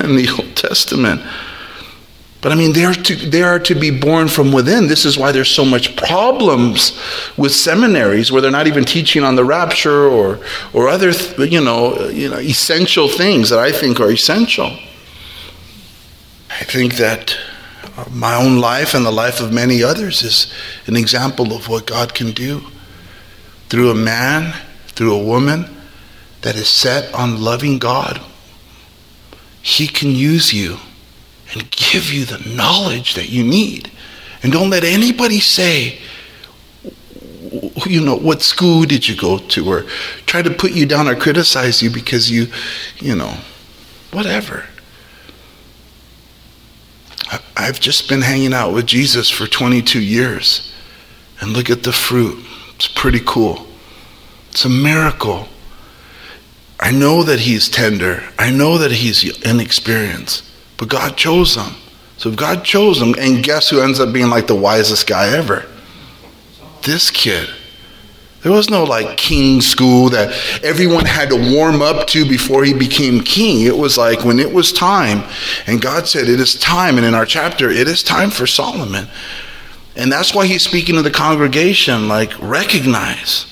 in 0.01 0.15
the 0.15 0.33
Old 0.39 0.55
Testament. 0.55 1.21
But 2.39 2.53
I 2.53 2.55
mean, 2.55 2.71
they 2.71 2.85
are, 2.85 2.93
to, 2.93 3.15
they 3.17 3.43
are 3.43 3.59
to 3.59 3.75
be 3.75 3.91
born 3.91 4.29
from 4.29 4.53
within. 4.53 4.87
This 4.87 5.03
is 5.03 5.17
why 5.17 5.33
there's 5.33 5.51
so 5.51 5.65
much 5.65 5.97
problems 5.97 6.97
with 7.35 7.51
seminaries 7.51 8.31
where 8.31 8.41
they're 8.41 8.49
not 8.49 8.67
even 8.67 8.85
teaching 8.85 9.25
on 9.25 9.35
the 9.35 9.43
rapture 9.43 10.07
or, 10.07 10.39
or 10.71 10.87
other, 10.87 11.11
you 11.37 11.59
know, 11.59 12.07
you 12.07 12.29
know, 12.29 12.39
essential 12.39 13.09
things 13.09 13.49
that 13.49 13.59
I 13.59 13.73
think 13.73 13.99
are 13.99 14.09
essential. 14.09 14.71
I 16.61 16.63
think 16.63 16.97
that 16.97 17.35
my 18.11 18.35
own 18.35 18.59
life 18.59 18.93
and 18.93 19.03
the 19.03 19.11
life 19.11 19.41
of 19.41 19.51
many 19.51 19.81
others 19.81 20.21
is 20.21 20.53
an 20.85 20.95
example 20.95 21.53
of 21.53 21.67
what 21.67 21.87
God 21.87 22.13
can 22.13 22.33
do 22.33 22.61
through 23.69 23.89
a 23.89 23.95
man, 23.95 24.53
through 24.89 25.15
a 25.15 25.23
woman 25.23 25.65
that 26.41 26.55
is 26.55 26.69
set 26.69 27.11
on 27.15 27.41
loving 27.41 27.79
God. 27.79 28.21
He 29.63 29.87
can 29.87 30.11
use 30.11 30.53
you 30.53 30.77
and 31.51 31.71
give 31.71 32.13
you 32.13 32.25
the 32.25 32.47
knowledge 32.47 33.15
that 33.15 33.29
you 33.29 33.43
need. 33.43 33.89
And 34.43 34.53
don't 34.53 34.69
let 34.69 34.83
anybody 34.83 35.39
say, 35.39 35.97
you 37.87 38.05
know, 38.05 38.15
what 38.15 38.43
school 38.43 38.83
did 38.83 39.07
you 39.07 39.15
go 39.15 39.39
to? 39.39 39.67
Or 39.67 39.85
try 40.27 40.43
to 40.43 40.51
put 40.51 40.73
you 40.73 40.85
down 40.85 41.07
or 41.07 41.15
criticize 41.15 41.81
you 41.81 41.89
because 41.89 42.29
you, 42.29 42.51
you 42.99 43.15
know, 43.15 43.35
whatever. 44.11 44.67
I've 47.55 47.79
just 47.79 48.09
been 48.09 48.21
hanging 48.21 48.53
out 48.53 48.73
with 48.73 48.85
Jesus 48.85 49.29
for 49.29 49.47
22 49.47 50.01
years. 50.01 50.73
And 51.39 51.53
look 51.53 51.69
at 51.69 51.83
the 51.83 51.93
fruit. 51.93 52.45
It's 52.75 52.87
pretty 52.87 53.21
cool. 53.25 53.67
It's 54.49 54.65
a 54.65 54.69
miracle. 54.69 55.47
I 56.79 56.91
know 56.91 57.23
that 57.23 57.39
he's 57.39 57.69
tender. 57.69 58.23
I 58.37 58.51
know 58.51 58.77
that 58.77 58.91
he's 58.91 59.23
inexperienced. 59.43 60.43
But 60.77 60.89
God 60.89 61.15
chose 61.15 61.55
him. 61.55 61.75
So 62.17 62.29
if 62.29 62.35
God 62.35 62.63
chose 62.63 63.01
him, 63.01 63.15
and 63.17 63.43
guess 63.43 63.69
who 63.69 63.81
ends 63.81 63.99
up 63.99 64.13
being 64.13 64.29
like 64.29 64.47
the 64.47 64.55
wisest 64.55 65.07
guy 65.07 65.35
ever? 65.35 65.65
This 66.83 67.09
kid. 67.09 67.49
There 68.43 68.51
was 68.51 68.69
no 68.69 68.83
like 68.83 69.17
king 69.17 69.61
school 69.61 70.09
that 70.09 70.33
everyone 70.63 71.05
had 71.05 71.29
to 71.29 71.53
warm 71.55 71.81
up 71.81 72.07
to 72.07 72.27
before 72.27 72.63
he 72.63 72.73
became 72.73 73.21
king. 73.21 73.65
It 73.65 73.77
was 73.77 73.97
like 73.97 74.25
when 74.25 74.39
it 74.39 74.51
was 74.51 74.73
time, 74.73 75.23
and 75.67 75.79
God 75.81 76.07
said, 76.07 76.27
It 76.27 76.39
is 76.39 76.59
time. 76.59 76.97
And 76.97 77.05
in 77.05 77.13
our 77.13 77.25
chapter, 77.25 77.69
it 77.69 77.87
is 77.87 78.01
time 78.01 78.31
for 78.31 78.47
Solomon. 78.47 79.07
And 79.95 80.11
that's 80.11 80.33
why 80.33 80.47
he's 80.47 80.63
speaking 80.63 80.95
to 80.95 81.01
the 81.01 81.11
congregation 81.11 82.07
like, 82.07 82.31
recognize. 82.41 83.45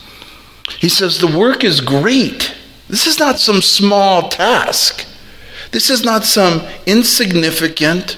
He 0.80 0.90
says, 0.90 1.20
The 1.20 1.38
work 1.38 1.64
is 1.64 1.82
great. 1.82 2.56
This 2.88 3.06
is 3.06 3.20
not 3.20 3.38
some 3.38 3.62
small 3.62 4.30
task. 4.30 5.06
This 5.72 5.92
is 5.92 6.04
not 6.04 6.24
some 6.24 6.66
insignificant, 6.88 8.18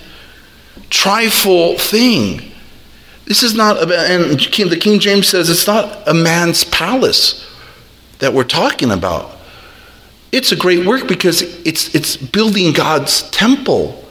trifle 0.89 1.77
thing. 1.77 2.50
This 3.31 3.43
is 3.43 3.55
not 3.55 3.81
about, 3.81 4.11
and 4.11 4.37
the 4.37 4.77
King 4.77 4.99
James 4.99 5.29
says 5.29 5.49
it's 5.49 5.65
not 5.65 6.05
a 6.05 6.13
man's 6.13 6.65
palace 6.65 7.49
that 8.19 8.33
we're 8.33 8.43
talking 8.43 8.91
about. 8.91 9.37
It's 10.33 10.51
a 10.51 10.55
great 10.57 10.85
work 10.85 11.07
because 11.07 11.41
it's, 11.65 11.95
it's 11.95 12.17
building 12.17 12.73
God's 12.73 13.29
temple. 13.29 14.03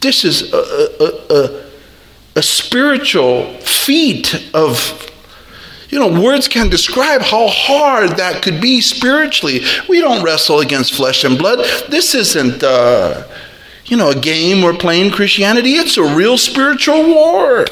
This 0.00 0.24
is 0.24 0.52
a, 0.52 0.56
a, 0.58 1.34
a, 1.36 1.64
a 2.34 2.42
spiritual 2.42 3.56
feat 3.60 4.50
of 4.54 5.08
you 5.88 6.00
know, 6.00 6.20
words 6.20 6.48
can 6.48 6.68
describe 6.68 7.22
how 7.22 7.46
hard 7.46 8.16
that 8.16 8.42
could 8.42 8.60
be 8.60 8.80
spiritually. 8.80 9.60
We 9.88 10.00
don't 10.00 10.24
wrestle 10.24 10.58
against 10.58 10.94
flesh 10.94 11.22
and 11.22 11.38
blood. 11.38 11.60
This 11.90 12.12
isn't, 12.16 12.64
uh, 12.64 13.22
you 13.84 13.96
know, 13.96 14.10
a 14.10 14.18
game 14.18 14.64
we're 14.64 14.76
playing 14.76 15.12
Christianity. 15.12 15.74
It's 15.74 15.96
a 15.96 16.16
real 16.16 16.36
spiritual 16.36 17.04
war. 17.04 17.66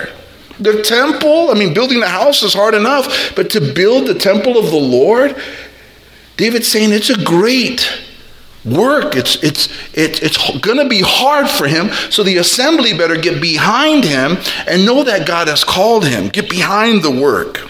The 0.62 0.83
temple, 0.83 1.50
I 1.50 1.54
mean, 1.54 1.75
building 1.75 2.00
the 2.00 2.09
house 2.09 2.42
is 2.42 2.54
hard 2.54 2.75
enough, 2.75 3.35
but 3.35 3.50
to 3.50 3.61
build 3.61 4.07
the 4.07 4.14
temple 4.14 4.57
of 4.57 4.71
the 4.71 4.76
Lord, 4.76 5.37
David's 6.37 6.69
saying 6.69 6.92
it's 6.92 7.11
a 7.11 7.25
great 7.25 7.90
work. 8.64 9.16
It's, 9.16 9.42
it's, 9.42 9.66
it, 9.92 10.23
it's 10.23 10.61
going 10.61 10.78
to 10.78 10.88
be 10.88 11.00
hard 11.04 11.49
for 11.49 11.66
him. 11.66 11.90
So 12.11 12.23
the 12.23 12.37
assembly 12.37 12.97
better 12.97 13.16
get 13.16 13.40
behind 13.40 14.04
him 14.04 14.38
and 14.66 14.87
know 14.87 15.02
that 15.04 15.26
God 15.26 15.49
has 15.49 15.64
called 15.64 16.07
him. 16.07 16.28
Get 16.28 16.49
behind 16.49 17.02
the 17.02 17.11
work. 17.11 17.69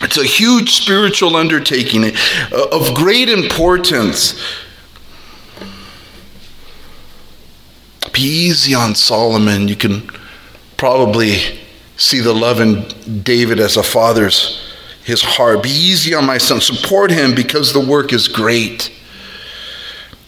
It's 0.00 0.18
a 0.18 0.24
huge 0.24 0.70
spiritual 0.72 1.36
undertaking 1.36 2.04
uh, 2.04 2.66
of 2.72 2.94
great 2.94 3.28
importance. 3.28 4.40
Be 8.12 8.22
easy 8.22 8.74
on 8.74 8.94
Solomon. 8.94 9.68
You 9.68 9.76
can 9.76 10.08
probably 10.76 11.38
see 11.96 12.20
the 12.20 12.34
love 12.34 12.60
in 12.60 12.88
David 13.22 13.60
as 13.60 13.76
a 13.76 13.82
father's 13.82 14.60
his 15.04 15.22
heart. 15.22 15.62
Be 15.62 15.70
easy 15.70 16.14
on 16.14 16.24
my 16.24 16.38
son. 16.38 16.60
Support 16.60 17.10
him 17.10 17.34
because 17.34 17.72
the 17.72 17.80
work 17.80 18.12
is 18.12 18.26
great. 18.26 18.90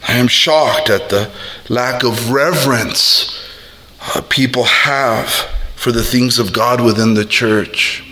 I 0.07 0.13
am 0.19 0.29
shocked 0.29 0.91
at 0.91 1.09
the 1.09 1.33
lack 1.69 2.05
of 2.05 2.31
reverence 2.31 3.43
uh, 4.01 4.21
people 4.29 4.65
have 4.65 5.29
for 5.75 5.91
the 5.91 6.05
things 6.05 6.39
of 6.39 6.53
God 6.53 6.81
within 6.81 7.15
the 7.15 7.25
church. 7.25 8.05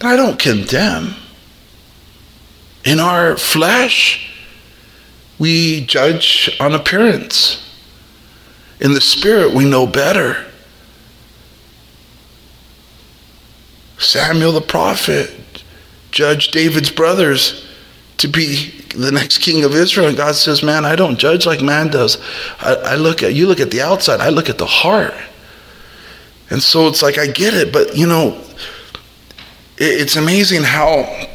And 0.00 0.08
I 0.08 0.16
don't 0.16 0.38
condemn. 0.38 1.14
In 2.84 3.00
our 3.00 3.36
flesh, 3.36 4.30
we 5.38 5.84
judge 5.84 6.54
on 6.60 6.74
appearance. 6.74 7.63
In 8.80 8.94
the 8.94 9.00
spirit, 9.00 9.54
we 9.54 9.64
know 9.64 9.86
better. 9.86 10.44
Samuel 13.98 14.52
the 14.52 14.60
prophet 14.60 15.30
judged 16.10 16.52
David's 16.52 16.90
brothers 16.90 17.66
to 18.18 18.28
be 18.28 18.70
the 18.94 19.10
next 19.10 19.38
king 19.38 19.64
of 19.64 19.74
Israel. 19.74 20.08
And 20.08 20.16
God 20.16 20.34
says, 20.34 20.62
Man, 20.62 20.84
I 20.84 20.96
don't 20.96 21.18
judge 21.18 21.46
like 21.46 21.62
man 21.62 21.88
does. 21.88 22.18
I, 22.60 22.74
I 22.74 22.94
look 22.96 23.22
at 23.22 23.34
you 23.34 23.46
look 23.46 23.60
at 23.60 23.70
the 23.70 23.82
outside, 23.82 24.20
I 24.20 24.28
look 24.28 24.48
at 24.48 24.58
the 24.58 24.66
heart. 24.66 25.14
And 26.50 26.62
so 26.62 26.88
it's 26.88 27.02
like 27.02 27.18
I 27.18 27.26
get 27.26 27.54
it, 27.54 27.72
but 27.72 27.96
you 27.96 28.06
know, 28.06 28.40
it's 29.76 30.16
amazing 30.16 30.62
how 30.62 31.28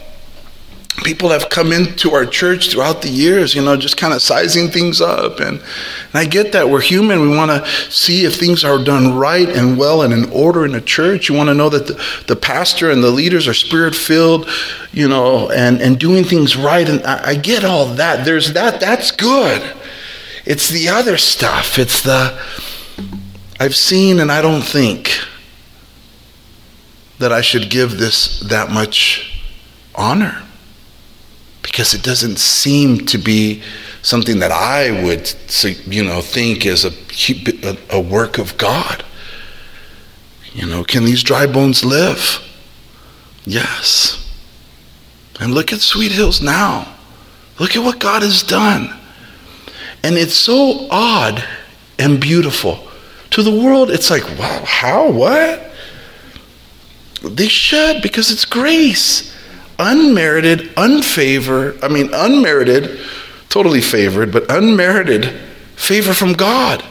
people 1.10 1.30
have 1.30 1.50
come 1.50 1.74
into 1.74 2.12
our 2.12 2.24
church 2.24 2.70
throughout 2.70 3.02
the 3.02 3.10
years, 3.10 3.56
you 3.56 3.64
know, 3.64 3.76
just 3.76 3.98
kind 3.98 4.14
of 4.14 4.22
sizing 4.22 4.68
things 4.68 5.02
up. 5.02 5.40
And, 5.40 5.58
and 5.58 6.14
I 6.14 6.24
get 6.24 6.52
that. 6.52 6.70
We're 6.70 6.82
human. 6.82 7.20
We 7.22 7.36
want 7.36 7.50
to 7.50 7.68
see 7.90 8.26
if 8.26 8.36
things 8.36 8.64
are 8.64 8.78
done 8.78 9.18
right 9.18 9.50
and 9.50 9.76
well 9.76 10.04
and 10.04 10.14
in 10.14 10.30
order 10.30 10.66
in 10.66 10.76
a 10.76 10.82
church. 10.82 11.28
You 11.28 11.34
want 11.34 11.50
to 11.50 11.56
know 11.56 11.68
that 11.70 11.88
the, 11.88 12.24
the 12.28 12.36
pastor 12.36 12.92
and 12.92 13.04
the 13.04 13.10
leaders 13.10 13.48
are 13.48 13.56
spirit 13.56 13.96
filled, 13.96 14.48
you 14.92 15.08
know, 15.08 15.50
and, 15.50 15.82
and 15.82 16.00
doing 16.00 16.24
things 16.24 16.56
right. 16.56 16.88
And 16.88 17.04
I, 17.04 17.30
I 17.30 17.36
get 17.36 17.66
all 17.66 17.88
that. 17.96 18.24
There's 18.24 18.54
that. 18.54 18.80
That's 18.80 19.10
good. 19.10 19.64
It's 20.46 20.70
the 20.70 20.90
other 20.90 21.18
stuff. 21.18 21.80
It's 21.80 22.04
the, 22.04 22.40
I've 23.60 23.76
seen 23.76 24.20
and 24.20 24.32
I 24.32 24.44
don't 24.44 24.62
think 24.62 25.10
that 27.18 27.34
I 27.34 27.42
should 27.42 27.72
give 27.72 27.98
this 27.98 28.42
that 28.42 28.70
much 28.70 29.42
honor 29.96 30.44
because 31.70 31.94
it 31.94 32.02
doesn't 32.02 32.40
seem 32.40 33.06
to 33.06 33.18
be 33.20 33.62
something 34.02 34.40
that 34.40 34.52
I 34.52 35.04
would, 35.04 35.32
you 35.86 36.04
know, 36.04 36.22
think 36.22 36.66
is 36.66 36.84
a, 36.84 37.78
a 37.92 38.02
work 38.02 38.40
of 38.40 38.58
God. 38.58 39.06
You 40.54 40.66
know, 40.66 40.84
can 40.84 41.06
these 41.06 41.22
dry 41.22 41.46
bones 41.46 41.86
live? 41.86 42.44
Yes. 43.46 44.28
And 45.40 45.54
look 45.54 45.72
at 45.72 45.80
Sweet 45.80 46.12
Hills 46.12 46.42
now. 46.42 46.92
Look 47.60 47.76
at 47.76 47.84
what 47.84 48.00
God 48.00 48.24
has 48.24 48.42
done. 48.42 48.98
And 50.04 50.16
it's 50.16 50.34
so 50.34 50.88
odd 50.90 51.44
and 52.00 52.20
beautiful. 52.20 52.88
To 53.32 53.44
the 53.44 53.52
world, 53.52 53.92
it's 53.92 54.10
like, 54.10 54.24
wow, 54.40 54.64
how? 54.66 55.12
What? 55.12 55.72
They 57.24 57.48
should 57.48 58.02
because 58.02 58.32
it's 58.32 58.46
grace. 58.46 59.29
Unmerited, 59.80 60.76
unfavor, 60.76 61.82
I 61.82 61.88
mean, 61.88 62.10
unmerited, 62.14 63.00
totally 63.48 63.80
favored, 63.80 64.32
but 64.32 64.52
unmerited 64.52 65.34
favor 65.76 66.14
from 66.14 66.34
God. 66.34 66.84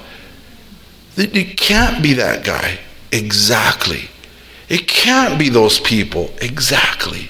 You 1.16 1.44
can't 1.44 2.02
be 2.02 2.14
that 2.14 2.44
guy. 2.44 2.78
Exactly. 3.12 4.08
It 4.68 4.88
can't 4.88 5.38
be 5.38 5.50
those 5.50 5.80
people. 5.80 6.30
Exactly. 6.40 7.28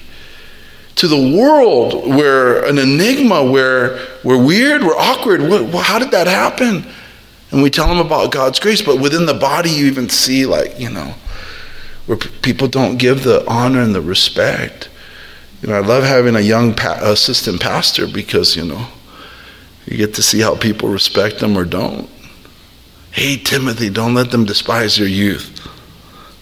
To 0.95 1.07
the 1.07 1.37
world, 1.37 2.07
we're 2.07 2.65
an 2.65 2.77
enigma, 2.77 3.43
where 3.43 4.05
we're 4.23 4.43
weird, 4.43 4.83
we're 4.83 4.97
awkward. 4.97 5.41
What, 5.41 5.85
how 5.85 5.99
did 5.99 6.11
that 6.11 6.27
happen? 6.27 6.85
And 7.51 7.63
we 7.63 7.69
tell 7.69 7.87
them 7.87 7.99
about 8.05 8.31
God's 8.31 8.59
grace, 8.59 8.81
but 8.81 8.99
within 9.01 9.25
the 9.25 9.33
body, 9.33 9.69
you 9.69 9.87
even 9.87 10.09
see, 10.09 10.45
like, 10.45 10.79
you 10.79 10.89
know, 10.89 11.15
where 12.05 12.17
people 12.17 12.67
don't 12.67 12.97
give 12.97 13.23
the 13.23 13.45
honor 13.47 13.81
and 13.81 13.95
the 13.95 14.01
respect. 14.01 14.89
You 15.61 15.69
know, 15.69 15.75
I 15.75 15.79
love 15.79 16.03
having 16.03 16.35
a 16.35 16.41
young 16.41 16.73
pa- 16.73 16.99
assistant 17.01 17.61
pastor 17.61 18.07
because, 18.07 18.55
you 18.55 18.65
know, 18.65 18.87
you 19.85 19.97
get 19.97 20.13
to 20.15 20.23
see 20.23 20.39
how 20.39 20.55
people 20.55 20.89
respect 20.89 21.39
them 21.39 21.57
or 21.57 21.65
don't. 21.65 22.09
Hey, 23.11 23.37
Timothy, 23.37 23.89
don't 23.89 24.13
let 24.13 24.31
them 24.31 24.45
despise 24.45 24.97
your 24.97 25.07
youth. 25.07 25.55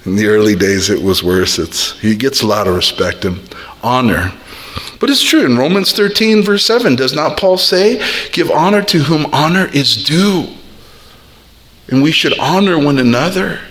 In 0.06 0.16
the 0.16 0.28
early 0.28 0.56
days, 0.56 0.90
it 0.90 1.02
was 1.02 1.24
worse. 1.24 1.58
It's, 1.58 2.00
he 2.00 2.16
gets 2.16 2.42
a 2.42 2.48
lot 2.48 2.68
of 2.68 2.76
respect 2.76 3.26
and 3.26 3.40
honor. 3.82 4.34
But 5.00 5.10
it's 5.10 5.24
true. 5.24 5.46
In 5.46 5.58
Romans 5.58 5.92
13, 5.94 6.44
verse 6.44 6.66
7, 6.66 6.96
does 6.96 7.14
not 7.14 7.38
Paul 7.38 7.58
say, 7.58 8.02
Give 8.32 8.52
honor 8.52 8.84
to 8.84 9.00
whom 9.00 9.26
honor 9.34 9.68
is 9.74 10.04
due? 10.04 10.48
And 11.90 12.04
we 12.04 12.12
should 12.12 12.38
honor 12.40 12.78
one 12.78 13.00
another. 13.00 13.62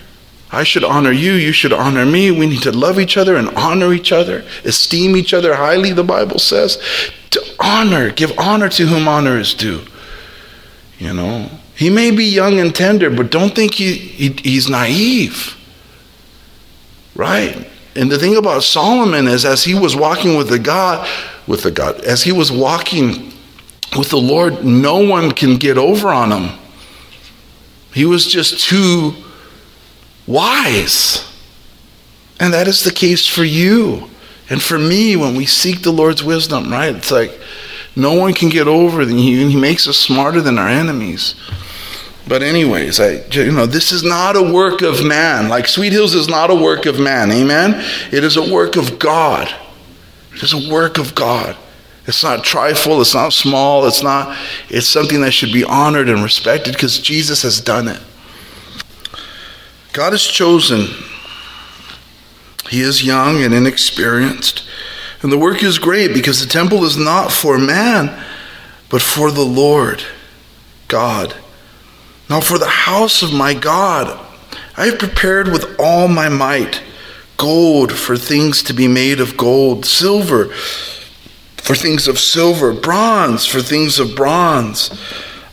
I 0.56 0.64
should 0.64 0.84
honor 0.84 1.12
you, 1.12 1.34
you 1.34 1.52
should 1.52 1.74
honor 1.74 2.06
me. 2.06 2.30
We 2.30 2.46
need 2.46 2.62
to 2.62 2.72
love 2.72 2.98
each 2.98 3.18
other 3.18 3.36
and 3.36 3.50
honor 3.50 3.92
each 3.92 4.10
other, 4.10 4.42
esteem 4.64 5.14
each 5.14 5.34
other 5.34 5.54
highly, 5.54 5.92
the 5.92 6.02
Bible 6.02 6.38
says. 6.38 6.82
To 7.32 7.42
honor, 7.60 8.10
give 8.10 8.32
honor 8.38 8.70
to 8.70 8.86
whom 8.86 9.06
honor 9.06 9.38
is 9.38 9.52
due. 9.52 9.84
You 10.98 11.12
know, 11.12 11.50
he 11.74 11.90
may 11.90 12.10
be 12.10 12.24
young 12.24 12.58
and 12.58 12.74
tender, 12.74 13.10
but 13.10 13.30
don't 13.30 13.54
think 13.54 13.74
he, 13.74 13.96
he 13.96 14.30
he's 14.30 14.66
naive. 14.66 15.58
Right? 17.14 17.68
And 17.94 18.10
the 18.10 18.18
thing 18.18 18.38
about 18.38 18.62
Solomon 18.62 19.28
is 19.28 19.44
as 19.44 19.62
he 19.62 19.74
was 19.74 19.94
walking 19.94 20.38
with 20.38 20.48
the 20.48 20.58
God, 20.58 21.06
with 21.46 21.64
the 21.64 21.70
God, 21.70 22.02
as 22.02 22.22
he 22.22 22.32
was 22.32 22.50
walking 22.50 23.30
with 23.94 24.08
the 24.08 24.16
Lord, 24.16 24.64
no 24.64 25.06
one 25.06 25.32
can 25.32 25.58
get 25.58 25.76
over 25.76 26.08
on 26.08 26.32
him. 26.32 26.58
He 27.92 28.06
was 28.06 28.26
just 28.26 28.64
too 28.64 29.16
wise. 30.26 31.32
And 32.38 32.52
that 32.52 32.68
is 32.68 32.82
the 32.82 32.90
case 32.90 33.26
for 33.26 33.44
you 33.44 34.10
and 34.48 34.62
for 34.62 34.78
me 34.78 35.16
when 35.16 35.34
we 35.34 35.46
seek 35.46 35.82
the 35.82 35.90
Lord's 35.90 36.22
wisdom, 36.22 36.70
right? 36.70 36.94
It's 36.94 37.10
like 37.10 37.38
no 37.94 38.14
one 38.14 38.34
can 38.34 38.48
get 38.48 38.68
over 38.68 39.02
it. 39.02 39.08
He, 39.08 39.48
he 39.48 39.56
makes 39.56 39.88
us 39.88 39.98
smarter 39.98 40.40
than 40.40 40.58
our 40.58 40.68
enemies. 40.68 41.34
But 42.28 42.42
anyways, 42.42 42.98
I 42.98 43.22
you 43.30 43.52
know 43.52 43.66
this 43.66 43.92
is 43.92 44.02
not 44.02 44.36
a 44.36 44.42
work 44.42 44.82
of 44.82 45.04
man. 45.04 45.48
Like 45.48 45.68
Sweet 45.68 45.92
Hills 45.92 46.14
is 46.14 46.28
not 46.28 46.50
a 46.50 46.54
work 46.54 46.84
of 46.86 46.98
man. 46.98 47.30
Amen. 47.30 47.74
It 48.12 48.24
is 48.24 48.36
a 48.36 48.52
work 48.52 48.76
of 48.76 48.98
God. 48.98 49.54
It 50.34 50.42
is 50.42 50.52
a 50.52 50.72
work 50.72 50.98
of 50.98 51.14
God. 51.14 51.56
It's 52.06 52.22
not 52.22 52.44
trifle, 52.44 53.00
it's 53.00 53.14
not 53.14 53.32
small, 53.32 53.86
it's 53.86 54.02
not 54.02 54.36
it's 54.68 54.88
something 54.88 55.20
that 55.22 55.32
should 55.32 55.52
be 55.52 55.64
honored 55.64 56.08
and 56.08 56.22
respected 56.22 56.72
because 56.72 56.98
Jesus 56.98 57.42
has 57.42 57.60
done 57.60 57.88
it. 57.88 58.00
God 59.96 60.12
has 60.12 60.24
chosen. 60.24 60.88
He 62.68 62.82
is 62.82 63.02
young 63.02 63.42
and 63.42 63.54
inexperienced. 63.54 64.62
And 65.22 65.32
the 65.32 65.38
work 65.38 65.62
is 65.62 65.78
great 65.78 66.12
because 66.12 66.38
the 66.38 66.52
temple 66.52 66.84
is 66.84 66.98
not 66.98 67.32
for 67.32 67.56
man, 67.56 68.22
but 68.90 69.00
for 69.00 69.30
the 69.30 69.40
Lord 69.40 70.04
God. 70.88 71.34
Now, 72.28 72.42
for 72.42 72.58
the 72.58 72.68
house 72.68 73.22
of 73.22 73.32
my 73.32 73.54
God, 73.54 74.20
I 74.76 74.84
have 74.84 74.98
prepared 74.98 75.48
with 75.48 75.64
all 75.80 76.08
my 76.08 76.28
might 76.28 76.82
gold 77.38 77.90
for 77.90 78.18
things 78.18 78.62
to 78.64 78.74
be 78.74 78.88
made 78.88 79.18
of 79.18 79.38
gold, 79.38 79.86
silver 79.86 80.48
for 81.56 81.74
things 81.74 82.06
of 82.06 82.18
silver, 82.18 82.74
bronze 82.74 83.46
for 83.46 83.62
things 83.62 83.98
of 83.98 84.14
bronze, 84.14 84.90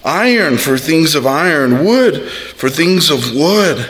iron 0.03 0.57
for 0.57 0.77
things 0.77 1.15
of 1.15 1.25
iron, 1.25 1.85
wood 1.85 2.29
for 2.29 2.69
things 2.69 3.09
of 3.09 3.33
wood 3.33 3.89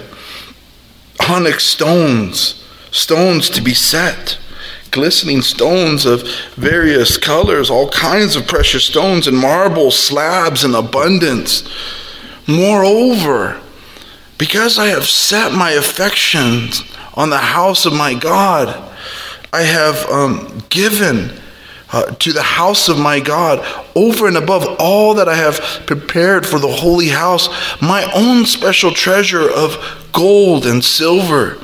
onyx 1.30 1.64
stones, 1.66 2.64
stones 2.92 3.50
to 3.52 3.62
be 3.62 3.74
set, 3.74 4.38
glistening 4.92 5.42
stones 5.42 6.06
of 6.06 6.24
various 6.56 7.18
colors, 7.18 7.70
all 7.70 7.90
kinds 7.90 8.36
of 8.36 8.48
precious 8.48 8.86
stones, 8.86 9.28
and 9.28 9.38
marble 9.38 9.92
slabs 9.92 10.64
in 10.64 10.76
abundance. 10.76 11.68
Moreover, 12.48 13.60
because 14.38 14.78
I 14.78 14.88
have 14.88 15.06
set 15.06 15.54
my 15.54 15.72
affections 15.72 16.84
on 17.16 17.30
the 17.30 17.38
house 17.38 17.86
of 17.86 17.94
my 17.94 18.14
God, 18.14 18.92
I 19.52 19.62
have 19.64 20.10
um, 20.10 20.64
given 20.70 21.32
uh, 21.94 22.06
to 22.16 22.34
the 22.34 22.42
house 22.42 22.90
of 22.90 23.00
my 23.00 23.20
God 23.20 23.64
over 23.96 24.28
and 24.28 24.36
above 24.36 24.66
all 24.80 25.14
that 25.14 25.30
I 25.30 25.36
have 25.36 25.60
prepared 25.86 26.46
for 26.46 26.60
the 26.60 26.72
holy 26.72 27.10
house, 27.10 27.48
my 27.82 28.12
own 28.14 28.46
special 28.46 28.92
treasure 28.92 29.50
of 29.50 29.78
gold 30.12 30.66
and 30.66 30.84
silver, 30.84 31.56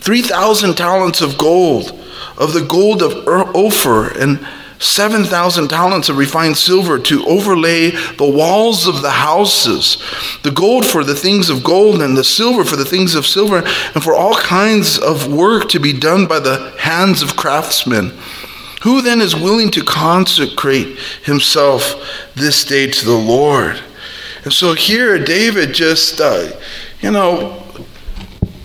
3,000 0.00 0.76
talents 0.76 1.20
of 1.20 1.38
gold, 1.38 1.92
of 2.36 2.52
the 2.52 2.64
gold 2.64 3.02
of 3.02 3.26
Ophir, 3.26 4.08
and 4.18 4.44
7,000 4.80 5.68
talents 5.68 6.08
of 6.08 6.18
refined 6.18 6.56
silver 6.56 6.98
to 7.00 7.26
overlay 7.26 7.90
the 7.90 8.30
walls 8.30 8.86
of 8.86 9.02
the 9.02 9.10
houses, 9.10 10.00
the 10.42 10.50
gold 10.50 10.86
for 10.86 11.02
the 11.02 11.16
things 11.16 11.50
of 11.50 11.64
gold, 11.64 12.00
and 12.00 12.16
the 12.16 12.24
silver 12.24 12.64
for 12.64 12.76
the 12.76 12.84
things 12.84 13.14
of 13.14 13.26
silver, 13.26 13.58
and 13.58 14.02
for 14.02 14.14
all 14.14 14.36
kinds 14.36 14.98
of 14.98 15.32
work 15.32 15.68
to 15.70 15.80
be 15.80 15.92
done 15.92 16.26
by 16.26 16.38
the 16.38 16.72
hands 16.78 17.22
of 17.22 17.36
craftsmen. 17.36 18.12
Who 18.82 19.02
then 19.02 19.20
is 19.20 19.34
willing 19.34 19.70
to 19.72 19.82
consecrate 19.82 20.98
himself 21.24 21.94
this 22.34 22.64
day 22.64 22.88
to 22.88 23.04
the 23.04 23.16
Lord? 23.16 23.80
And 24.44 24.52
so 24.52 24.74
here, 24.74 25.18
David 25.22 25.74
just, 25.74 26.20
uh, 26.20 26.50
you 27.00 27.10
know, 27.10 27.62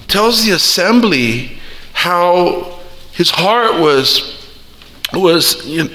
tells 0.07 0.45
the 0.45 0.51
assembly 0.51 1.57
how 1.93 2.79
his 3.13 3.29
heart 3.29 3.79
was 3.79 4.39
was 5.13 5.65
you 5.65 5.83
know, 5.83 5.89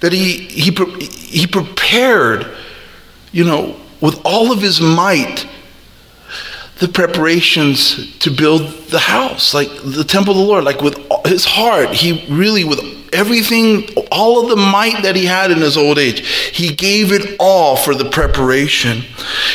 that 0.00 0.12
he 0.12 0.46
he 0.48 0.70
he 1.00 1.46
prepared 1.46 2.46
you 3.32 3.44
know 3.44 3.76
with 4.00 4.20
all 4.24 4.52
of 4.52 4.60
his 4.60 4.80
might 4.80 5.46
the 6.78 6.88
preparations 6.88 8.16
to 8.18 8.30
build 8.30 8.62
the 8.88 8.98
house 8.98 9.54
like 9.54 9.68
the 9.84 10.04
temple 10.04 10.32
of 10.32 10.38
the 10.38 10.44
lord 10.44 10.64
like 10.64 10.80
with 10.80 10.98
his 11.26 11.44
heart 11.44 11.90
he 11.90 12.24
really 12.28 12.64
with 12.64 12.80
everything, 13.12 13.88
all 14.10 14.42
of 14.42 14.48
the 14.48 14.56
might 14.56 15.02
that 15.02 15.16
he 15.16 15.26
had 15.26 15.50
in 15.50 15.58
his 15.58 15.76
old 15.76 15.98
age, 15.98 16.26
he 16.26 16.74
gave 16.74 17.12
it 17.12 17.36
all 17.38 17.76
for 17.76 17.94
the 17.94 18.08
preparation. 18.08 19.02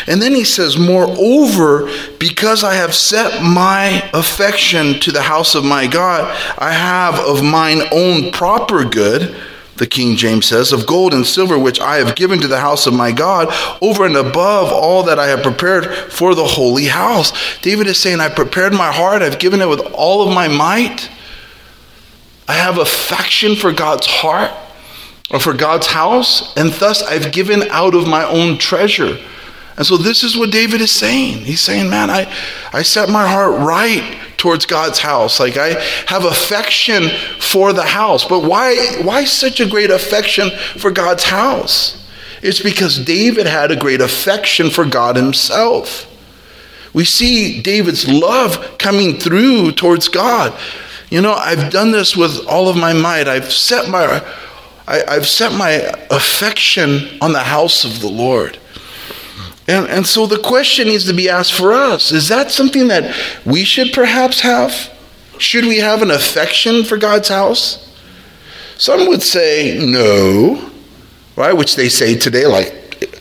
And 0.07 0.21
then 0.21 0.33
he 0.33 0.43
says, 0.43 0.77
Moreover, 0.77 1.89
because 2.19 2.63
I 2.63 2.75
have 2.75 2.95
set 2.95 3.43
my 3.43 4.09
affection 4.13 4.99
to 5.01 5.11
the 5.11 5.21
house 5.21 5.55
of 5.55 5.65
my 5.65 5.87
God, 5.87 6.23
I 6.57 6.73
have 6.73 7.15
of 7.19 7.43
mine 7.43 7.81
own 7.91 8.31
proper 8.31 8.85
good 8.85 9.35
the 9.77 9.87
King 9.87 10.15
James 10.15 10.47
says, 10.47 10.73
of 10.73 10.87
gold 10.87 11.13
and 11.13 11.25
silver 11.25 11.57
which 11.57 11.79
I 11.79 11.97
have 11.97 12.15
given 12.15 12.39
to 12.39 12.47
the 12.47 12.59
house 12.59 12.87
of 12.87 12.93
my 12.93 13.11
God, 13.11 13.47
over 13.81 14.05
and 14.05 14.15
above 14.15 14.71
all 14.71 15.03
that 15.03 15.19
I 15.19 15.27
have 15.27 15.43
prepared 15.43 15.93
for 16.11 16.35
the 16.35 16.45
holy 16.45 16.85
house. 16.85 17.31
David 17.61 17.87
is 17.87 17.99
saying, 17.99 18.19
I 18.19 18.29
prepared 18.29 18.73
my 18.73 18.91
heart, 18.91 19.21
I've 19.21 19.39
given 19.39 19.61
it 19.61 19.69
with 19.69 19.81
all 19.93 20.27
of 20.27 20.33
my 20.33 20.47
might. 20.47 21.09
I 22.47 22.53
have 22.53 22.77
affection 22.77 23.55
for 23.55 23.71
God's 23.71 24.07
heart 24.07 24.51
or 25.29 25.39
for 25.39 25.53
God's 25.53 25.87
house, 25.87 26.55
and 26.55 26.71
thus 26.73 27.03
I've 27.03 27.31
given 27.31 27.63
out 27.69 27.93
of 27.93 28.07
my 28.07 28.23
own 28.25 28.57
treasure. 28.57 29.17
And 29.75 29.85
so 29.85 29.97
this 29.97 30.23
is 30.23 30.37
what 30.37 30.51
David 30.51 30.81
is 30.81 30.91
saying. 30.91 31.45
He's 31.45 31.61
saying, 31.61 31.89
Man, 31.89 32.09
I, 32.09 32.33
I 32.73 32.81
set 32.81 33.09
my 33.09 33.27
heart 33.27 33.59
right 33.59 34.17
towards 34.37 34.65
God's 34.65 34.99
house. 34.99 35.39
Like 35.39 35.57
I 35.57 35.79
have 36.07 36.25
affection 36.25 37.09
for 37.39 37.73
the 37.73 37.83
house. 37.83 38.25
But 38.25 38.43
why 38.43 38.75
why 39.01 39.25
such 39.25 39.59
a 39.59 39.67
great 39.67 39.91
affection 39.91 40.49
for 40.77 40.89
God's 40.89 41.25
house? 41.25 42.07
It's 42.41 42.61
because 42.61 43.03
David 43.03 43.47
had 43.47 43.71
a 43.71 43.75
great 43.75 44.01
affection 44.01 44.69
for 44.69 44.85
God 44.85 45.15
himself. 45.15 46.05
We 46.93 47.03
see 47.03 47.61
David's 47.61 48.07
love 48.07 48.77
coming 48.77 49.19
through 49.19 49.73
towards 49.73 50.07
God. 50.07 50.57
You 51.09 51.21
know, 51.21 51.33
I've 51.33 51.71
done 51.71 51.91
this 51.91 52.17
with 52.17 52.45
all 52.47 52.67
of 52.67 52.75
my 52.75 52.93
might. 52.93 53.27
I've 53.27 53.51
set 53.51 53.89
my 53.89 54.21
I, 54.87 55.13
have 55.13 55.27
set 55.27 55.53
my 55.53 55.71
affection 56.09 57.17
on 57.21 57.33
the 57.33 57.43
house 57.43 57.83
of 57.83 57.99
the 57.99 58.07
Lord. 58.07 58.57
And, 59.67 59.85
and 59.87 60.07
so 60.07 60.25
the 60.25 60.39
question 60.39 60.87
needs 60.87 61.05
to 61.07 61.13
be 61.13 61.29
asked 61.29 61.53
for 61.53 61.73
us 61.73 62.11
is 62.11 62.29
that 62.29 62.51
something 62.51 62.87
that 62.87 63.15
we 63.45 63.63
should 63.63 63.91
perhaps 63.91 64.41
have? 64.41 64.93
Should 65.39 65.65
we 65.65 65.77
have 65.79 66.01
an 66.01 66.09
affection 66.09 66.83
for 66.83 66.97
God's 66.97 67.27
house? 67.27 67.83
Some 68.77 69.07
would 69.07 69.21
say 69.21 69.77
no, 69.79 70.71
right? 71.35 71.53
Which 71.53 71.75
they 71.75 71.89
say 71.89 72.15
today, 72.15 72.45
like 72.45 73.11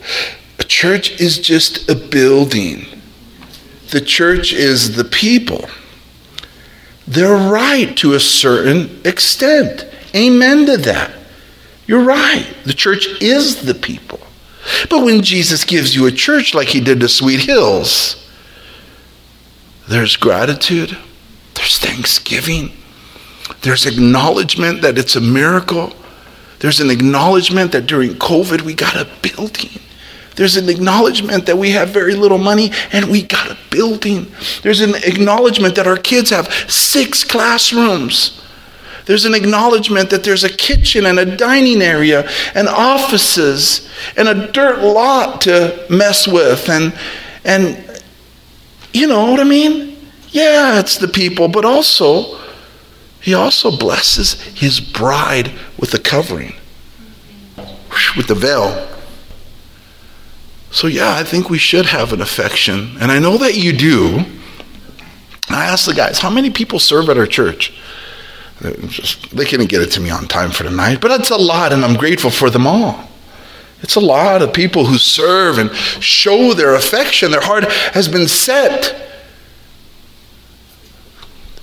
a 0.58 0.64
church 0.64 1.20
is 1.20 1.38
just 1.38 1.88
a 1.90 1.94
building, 1.94 2.86
the 3.90 4.00
church 4.00 4.52
is 4.52 4.96
the 4.96 5.04
people. 5.04 5.68
They're 7.06 7.50
right 7.50 7.96
to 7.98 8.14
a 8.14 8.20
certain 8.20 9.00
extent. 9.04 9.86
Amen 10.14 10.66
to 10.66 10.76
that. 10.78 11.12
You're 11.86 12.04
right. 12.04 12.46
The 12.64 12.72
church 12.72 13.06
is 13.22 13.64
the 13.64 13.74
people. 13.74 14.20
But 14.90 15.04
when 15.04 15.22
Jesus 15.22 15.64
gives 15.64 15.94
you 15.94 16.06
a 16.06 16.12
church 16.12 16.54
like 16.54 16.68
he 16.68 16.80
did 16.80 17.00
to 17.00 17.08
Sweet 17.08 17.40
Hills, 17.40 18.28
there's 19.88 20.16
gratitude, 20.16 20.98
there's 21.54 21.78
thanksgiving, 21.78 22.72
there's 23.62 23.86
acknowledgement 23.86 24.82
that 24.82 24.98
it's 24.98 25.14
a 25.14 25.20
miracle, 25.20 25.92
there's 26.58 26.80
an 26.80 26.90
acknowledgement 26.90 27.70
that 27.72 27.86
during 27.86 28.14
COVID 28.14 28.62
we 28.62 28.74
got 28.74 28.96
a 28.96 29.08
building. 29.22 29.80
There's 30.36 30.56
an 30.56 30.68
acknowledgement 30.68 31.46
that 31.46 31.56
we 31.56 31.70
have 31.70 31.88
very 31.88 32.14
little 32.14 32.38
money 32.38 32.70
and 32.92 33.10
we 33.10 33.22
got 33.22 33.50
a 33.50 33.58
building. 33.70 34.30
There's 34.62 34.80
an 34.80 34.94
acknowledgement 34.96 35.74
that 35.76 35.86
our 35.86 35.96
kids 35.96 36.30
have 36.30 36.52
six 36.70 37.24
classrooms. 37.24 38.42
There's 39.06 39.24
an 39.24 39.34
acknowledgement 39.34 40.10
that 40.10 40.24
there's 40.24 40.44
a 40.44 40.48
kitchen 40.48 41.06
and 41.06 41.18
a 41.18 41.36
dining 41.36 41.80
area 41.80 42.28
and 42.54 42.68
offices 42.68 43.88
and 44.16 44.28
a 44.28 44.52
dirt 44.52 44.82
lot 44.82 45.40
to 45.42 45.86
mess 45.88 46.28
with 46.28 46.68
and 46.68 46.96
and 47.44 48.02
you 48.92 49.06
know 49.06 49.30
what 49.30 49.40
I 49.40 49.44
mean? 49.44 49.96
Yeah, 50.30 50.80
it's 50.80 50.96
the 50.96 51.08
people, 51.08 51.48
but 51.48 51.64
also 51.64 52.40
he 53.20 53.34
also 53.34 53.76
blesses 53.76 54.40
his 54.40 54.80
bride 54.80 55.52
with 55.78 55.90
the 55.92 55.98
covering, 55.98 56.54
with 58.16 58.26
the 58.26 58.34
veil. 58.34 58.95
So, 60.76 60.88
yeah, 60.88 61.16
I 61.16 61.24
think 61.24 61.48
we 61.48 61.56
should 61.56 61.86
have 61.86 62.12
an 62.12 62.20
affection. 62.20 62.98
And 63.00 63.10
I 63.10 63.18
know 63.18 63.38
that 63.38 63.56
you 63.56 63.72
do. 63.72 64.26
I 65.48 65.64
asked 65.64 65.86
the 65.86 65.94
guys, 65.94 66.18
how 66.18 66.28
many 66.28 66.50
people 66.50 66.78
serve 66.78 67.08
at 67.08 67.16
our 67.16 67.26
church? 67.26 67.72
Just, 68.88 69.34
they 69.34 69.46
couldn't 69.46 69.70
get 69.70 69.80
it 69.80 69.90
to 69.92 70.00
me 70.02 70.10
on 70.10 70.28
time 70.28 70.50
for 70.50 70.64
tonight, 70.64 71.00
but 71.00 71.18
it's 71.18 71.30
a 71.30 71.36
lot, 71.38 71.72
and 71.72 71.82
I'm 71.82 71.96
grateful 71.96 72.28
for 72.28 72.50
them 72.50 72.66
all. 72.66 73.08
It's 73.80 73.94
a 73.94 74.00
lot 74.00 74.42
of 74.42 74.52
people 74.52 74.84
who 74.84 74.98
serve 74.98 75.56
and 75.56 75.74
show 75.74 76.52
their 76.52 76.74
affection. 76.74 77.30
Their 77.30 77.40
heart 77.40 77.64
has 77.94 78.06
been 78.06 78.28
set 78.28 79.02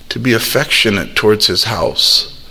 to 0.08 0.18
be 0.18 0.32
affectionate 0.32 1.14
towards 1.14 1.46
his 1.46 1.64
house, 1.64 2.44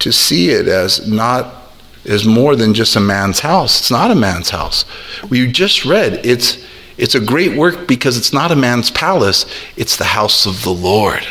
to 0.00 0.12
see 0.12 0.50
it 0.50 0.68
as 0.68 1.08
not 1.08 1.63
as 2.06 2.26
more 2.26 2.56
than 2.56 2.74
just 2.74 2.96
a 2.96 3.00
man's 3.00 3.40
house. 3.40 3.80
It's 3.80 3.90
not 3.90 4.10
a 4.10 4.14
man's 4.14 4.50
house. 4.50 4.84
We 5.30 5.50
just 5.50 5.84
read 5.84 6.24
it's 6.24 6.64
it's 6.96 7.14
a 7.14 7.20
great 7.20 7.56
work 7.56 7.88
because 7.88 8.16
it's 8.16 8.32
not 8.32 8.52
a 8.52 8.56
man's 8.56 8.90
palace, 8.90 9.46
it's 9.76 9.96
the 9.96 10.04
house 10.04 10.46
of 10.46 10.62
the 10.62 10.70
Lord. 10.70 11.26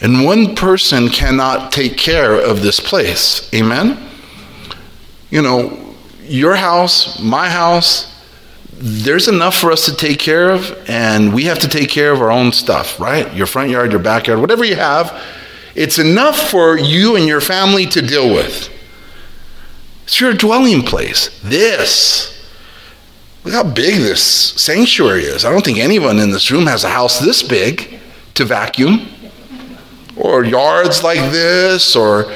And 0.00 0.24
one 0.24 0.54
person 0.54 1.08
cannot 1.08 1.72
take 1.72 1.96
care 1.96 2.34
of 2.34 2.62
this 2.62 2.78
place. 2.78 3.52
Amen? 3.54 3.98
You 5.30 5.42
know, 5.42 5.94
your 6.22 6.54
house, 6.54 7.20
my 7.20 7.48
house, 7.48 8.12
there's 8.74 9.28
enough 9.28 9.56
for 9.56 9.72
us 9.72 9.86
to 9.86 9.94
take 9.94 10.18
care 10.18 10.50
of, 10.50 10.78
and 10.88 11.32
we 11.32 11.44
have 11.44 11.60
to 11.60 11.68
take 11.68 11.88
care 11.88 12.12
of 12.12 12.20
our 12.20 12.30
own 12.30 12.52
stuff, 12.52 13.00
right? 13.00 13.32
Your 13.34 13.46
front 13.46 13.70
yard, 13.70 13.92
your 13.92 14.00
backyard, 14.00 14.40
whatever 14.40 14.64
you 14.64 14.76
have, 14.76 15.22
it's 15.74 15.98
enough 15.98 16.50
for 16.50 16.78
you 16.78 17.16
and 17.16 17.26
your 17.26 17.40
family 17.40 17.86
to 17.86 18.02
deal 18.02 18.28
with. 18.32 18.73
It's 20.04 20.20
your 20.20 20.32
dwelling 20.32 20.82
place. 20.82 21.40
This. 21.42 22.30
Look 23.42 23.54
how 23.54 23.64
big 23.64 23.96
this 23.96 24.22
sanctuary 24.22 25.24
is. 25.24 25.44
I 25.44 25.50
don't 25.50 25.64
think 25.64 25.78
anyone 25.78 26.18
in 26.18 26.30
this 26.30 26.50
room 26.50 26.66
has 26.66 26.84
a 26.84 26.88
house 26.88 27.18
this 27.18 27.42
big 27.42 28.00
to 28.34 28.44
vacuum 28.44 29.08
or 30.16 30.44
yards 30.44 31.02
like 31.02 31.18
this 31.30 31.96
or 31.96 32.32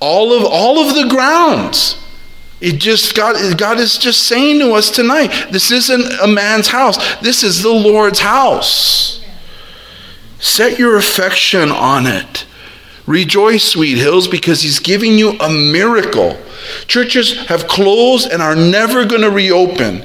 all 0.00 0.32
of 0.32 0.44
all 0.44 0.78
of 0.78 0.94
the 0.94 1.08
grounds 1.08 1.96
it 2.60 2.78
just 2.78 3.16
God, 3.16 3.56
God 3.56 3.78
is 3.78 3.96
just 3.96 4.26
saying 4.26 4.58
to 4.60 4.72
us 4.72 4.90
tonight 4.90 5.48
this 5.50 5.70
isn't 5.70 6.12
a 6.20 6.26
man's 6.26 6.68
house 6.68 7.20
this 7.20 7.42
is 7.42 7.62
the 7.62 7.70
lord's 7.70 8.20
house 8.20 9.24
set 10.38 10.78
your 10.78 10.96
affection 10.96 11.70
on 11.70 12.06
it 12.06 12.46
rejoice 13.06 13.64
sweet 13.64 13.98
hills 13.98 14.28
because 14.28 14.62
he's 14.62 14.78
giving 14.78 15.18
you 15.18 15.30
a 15.38 15.50
miracle 15.50 16.38
churches 16.86 17.36
have 17.46 17.68
closed 17.68 18.30
and 18.30 18.42
are 18.42 18.56
never 18.56 19.04
going 19.04 19.22
to 19.22 19.30
reopen 19.30 20.04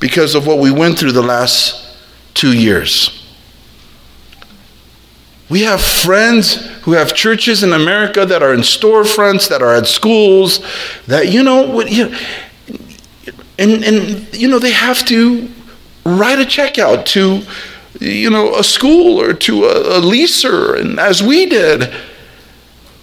because 0.00 0.34
of 0.34 0.46
what 0.46 0.58
we 0.58 0.70
went 0.70 0.98
through 0.98 1.12
the 1.12 1.22
last 1.22 1.96
two 2.34 2.52
years 2.52 3.24
we 5.50 5.62
have 5.62 5.80
friends 5.80 6.54
who 6.82 6.92
have 6.92 7.14
churches 7.14 7.62
in 7.62 7.72
America 7.72 8.24
that 8.24 8.42
are 8.42 8.54
in 8.54 8.60
storefronts, 8.60 9.48
that 9.48 9.62
are 9.62 9.74
at 9.74 9.86
schools, 9.86 10.64
that, 11.06 11.30
you 11.30 11.42
know, 11.42 11.80
and, 11.80 13.84
and 13.84 14.34
you 14.34 14.48
know, 14.48 14.58
they 14.58 14.72
have 14.72 15.04
to 15.06 15.50
write 16.04 16.38
a 16.38 16.46
check 16.46 16.78
out 16.78 17.06
to, 17.06 17.42
you 18.00 18.30
know, 18.30 18.56
a 18.56 18.64
school 18.64 19.20
or 19.20 19.32
to 19.32 19.66
a, 19.66 19.98
a 19.98 20.00
leaser, 20.00 20.80
and 20.80 20.98
as 20.98 21.22
we 21.22 21.46
did. 21.46 21.92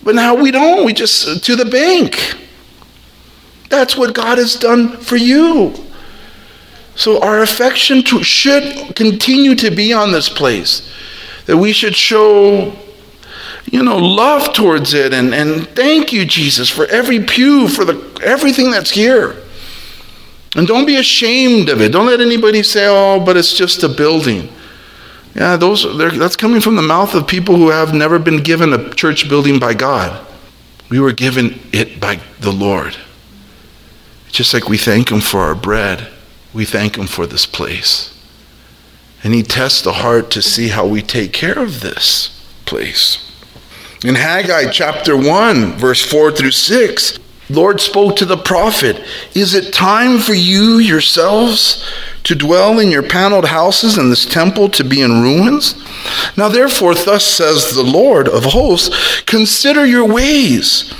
But 0.03 0.15
now 0.15 0.34
we 0.34 0.49
don't, 0.49 0.84
we 0.84 0.93
just, 0.93 1.43
to 1.45 1.55
the 1.55 1.65
bank. 1.65 2.36
That's 3.71 3.95
what 3.95 4.13
God 4.13 4.38
has 4.38 4.55
done 4.55 4.97
for 4.97 5.15
you. 5.15 5.73
So 6.95 7.21
our 7.21 7.41
affection 7.41 8.03
to, 8.03 8.21
should 8.21 8.95
continue 8.95 9.55
to 9.55 9.71
be 9.71 9.93
on 9.93 10.12
this 10.12 10.29
place 10.29 10.91
that 11.45 11.57
we 11.57 11.71
should 11.71 11.95
show 11.95 12.73
you 13.71 13.81
know 13.81 13.97
love 13.97 14.53
towards 14.53 14.93
it 14.93 15.13
and, 15.13 15.34
and 15.34 15.67
thank 15.69 16.12
you 16.12 16.25
jesus 16.25 16.69
for 16.69 16.86
every 16.88 17.23
pew 17.23 17.67
for 17.67 17.86
the 17.86 18.21
everything 18.21 18.69
that's 18.69 18.91
here. 18.91 19.38
And 20.55 20.67
don't 20.67 20.86
be 20.86 20.97
ashamed 20.97 21.69
of 21.69 21.79
it. 21.79 21.93
Don't 21.93 22.07
let 22.07 22.19
anybody 22.19 22.62
say 22.62 22.88
oh 22.88 23.23
but 23.23 23.38
it's 23.38 23.53
just 23.53 23.84
a 23.84 23.89
building. 23.89 24.49
Yeah 25.34 25.55
those 25.55 25.97
that's 25.97 26.36
coming 26.36 26.60
from 26.62 26.75
the 26.75 26.81
mouth 26.81 27.15
of 27.15 27.25
people 27.25 27.55
who 27.55 27.69
have 27.69 27.93
never 27.93 28.19
been 28.19 28.43
given 28.43 28.73
a 28.73 28.93
church 28.93 29.29
building 29.29 29.60
by 29.60 29.73
god. 29.73 30.27
We 30.89 30.99
were 30.99 31.13
given 31.13 31.60
it 31.71 32.01
by 32.01 32.19
the 32.41 32.51
lord 32.51 32.97
just 34.32 34.54
like 34.54 34.67
we 34.67 34.78
thank 34.78 35.12
him 35.12 35.20
for 35.20 35.41
our 35.41 35.56
bread 35.56 36.08
we 36.54 36.65
thank 36.65 36.98
him 36.98 37.08
for 37.08 37.28
this 37.28 37.46
place 37.46 38.12
and 39.24 39.34
he 39.34 39.44
tests 39.44 39.82
the 39.82 39.94
heart 39.94 40.32
to 40.32 40.41
see 40.41 40.70
how 40.70 40.88
we 40.88 41.02
take 41.02 41.32
care 41.32 41.60
of 41.60 41.82
this 41.82 42.30
place. 42.65 43.28
In 44.04 44.15
Haggai 44.15 44.70
chapter 44.72 45.15
1, 45.15 45.74
verse 45.74 46.04
4 46.04 46.32
through 46.32 46.52
6, 46.52 47.20
Lord 47.50 47.82
spoke 47.82 48.15
to 48.15 48.26
the 48.26 48.38
prophet, 48.38 49.04
Is 49.36 49.54
it 49.54 49.74
time 49.74 50.20
for 50.20 50.34
you 50.34 50.78
yourselves 50.78 51.88
to 52.24 52.34
dwell 52.34 52.80
in 52.80 52.89
your 52.89 53.04
paneled 53.04 53.46
houses 53.46 53.98
and 53.98 54.10
this 54.10 54.26
temple 54.26 54.70
to 54.70 54.84
be 54.84 55.02
in 55.02 55.22
ruins? 55.22 55.76
Now 56.38 56.48
therefore, 56.48 56.96
thus 56.96 57.26
says 57.26 57.74
the 57.74 57.84
Lord 57.84 58.28
of 58.30 58.46
hosts, 58.46 59.22
Consider 59.24 59.86
your 59.86 60.08
ways 60.08 60.94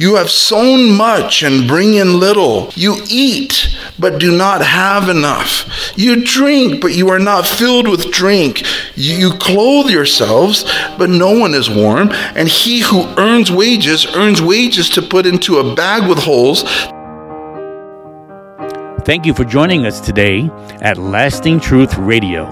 you 0.00 0.14
have 0.14 0.30
sown 0.30 0.90
much 0.96 1.42
and 1.42 1.68
bring 1.68 1.92
in 1.92 2.18
little. 2.18 2.70
You 2.74 3.02
eat, 3.10 3.68
but 3.98 4.18
do 4.18 4.34
not 4.34 4.64
have 4.64 5.10
enough. 5.10 5.68
You 5.94 6.24
drink, 6.24 6.80
but 6.80 6.94
you 6.94 7.10
are 7.10 7.18
not 7.18 7.46
filled 7.46 7.86
with 7.86 8.10
drink. 8.10 8.62
You 8.94 9.32
clothe 9.34 9.90
yourselves, 9.90 10.64
but 10.96 11.10
no 11.10 11.38
one 11.38 11.52
is 11.52 11.68
warm. 11.68 12.08
And 12.34 12.48
he 12.48 12.80
who 12.80 13.04
earns 13.18 13.52
wages 13.52 14.06
earns 14.16 14.40
wages 14.40 14.88
to 14.90 15.02
put 15.02 15.26
into 15.26 15.58
a 15.58 15.74
bag 15.74 16.08
with 16.08 16.18
holes. 16.18 16.62
Thank 19.04 19.26
you 19.26 19.34
for 19.34 19.44
joining 19.44 19.84
us 19.84 20.00
today 20.00 20.48
at 20.80 20.96
Lasting 20.96 21.60
Truth 21.60 21.98
Radio. 21.98 22.48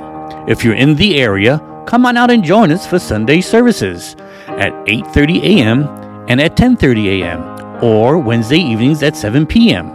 If 0.46 0.64
you're 0.64 0.74
in 0.74 0.96
the 0.96 1.18
area, 1.18 1.62
come 1.86 2.04
on 2.04 2.18
out 2.18 2.30
and 2.30 2.44
join 2.44 2.70
us 2.72 2.86
for 2.86 2.98
Sunday 2.98 3.40
services 3.40 4.16
at 4.48 4.74
8:30 4.84 5.42
a.m. 5.44 6.07
and 6.28 6.40
at 6.40 6.56
10:30 6.56 7.22
a.m. 7.22 7.42
or 7.82 8.18
Wednesday 8.18 8.58
evenings 8.58 9.02
at 9.02 9.16
7 9.16 9.46
p.m. 9.46 9.94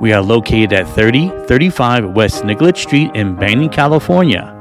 We 0.00 0.12
are 0.12 0.22
located 0.22 0.72
at 0.72 0.88
3035 0.94 2.10
West 2.10 2.44
Nicollet 2.44 2.76
Street 2.76 3.10
in 3.14 3.34
Banning, 3.34 3.70
California. 3.70 4.52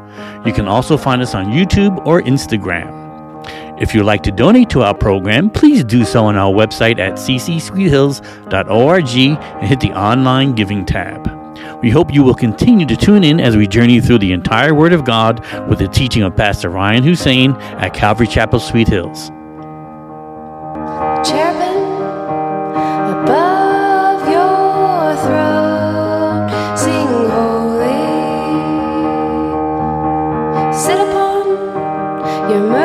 You 0.46 0.54
can 0.54 0.68
also 0.68 0.98
find 0.98 1.22
us 1.22 1.36
on 1.36 1.48
YouTube 1.48 2.06
or 2.06 2.22
Instagram. 2.22 2.94
If 3.82 3.94
you'd 3.94 4.06
like 4.06 4.24
to 4.24 4.32
donate 4.32 4.70
to 4.70 4.84
our 4.84 4.94
program, 4.94 5.50
please 5.50 5.84
do 5.84 6.06
so 6.06 6.26
on 6.26 6.38
our 6.38 6.52
website 6.52 7.00
at 7.00 7.14
ccsweethills.org 7.14 9.18
and 9.18 9.68
hit 9.68 9.80
the 9.82 9.92
online 9.92 10.56
giving 10.56 10.86
tab. 10.86 11.30
We 11.82 11.90
hope 11.90 12.14
you 12.14 12.24
will 12.24 12.36
continue 12.36 12.86
to 12.86 12.96
tune 12.96 13.26
in 13.26 13.42
as 13.42 13.58
we 13.58 13.68
journey 13.68 14.00
through 14.00 14.20
the 14.20 14.32
entire 14.32 14.74
Word 14.74 14.94
of 14.94 15.04
God 15.04 15.46
with 15.68 15.80
the 15.80 15.90
teaching 15.90 16.24
of 16.24 16.38
Pastor 16.38 16.70
Ryan 16.70 17.04
Hussein 17.04 17.52
at 17.54 17.94
Calvary 17.94 18.28
Chapel, 18.28 18.62
Sweet 18.62 18.88
Hills. 18.88 19.32
Your 32.50 32.85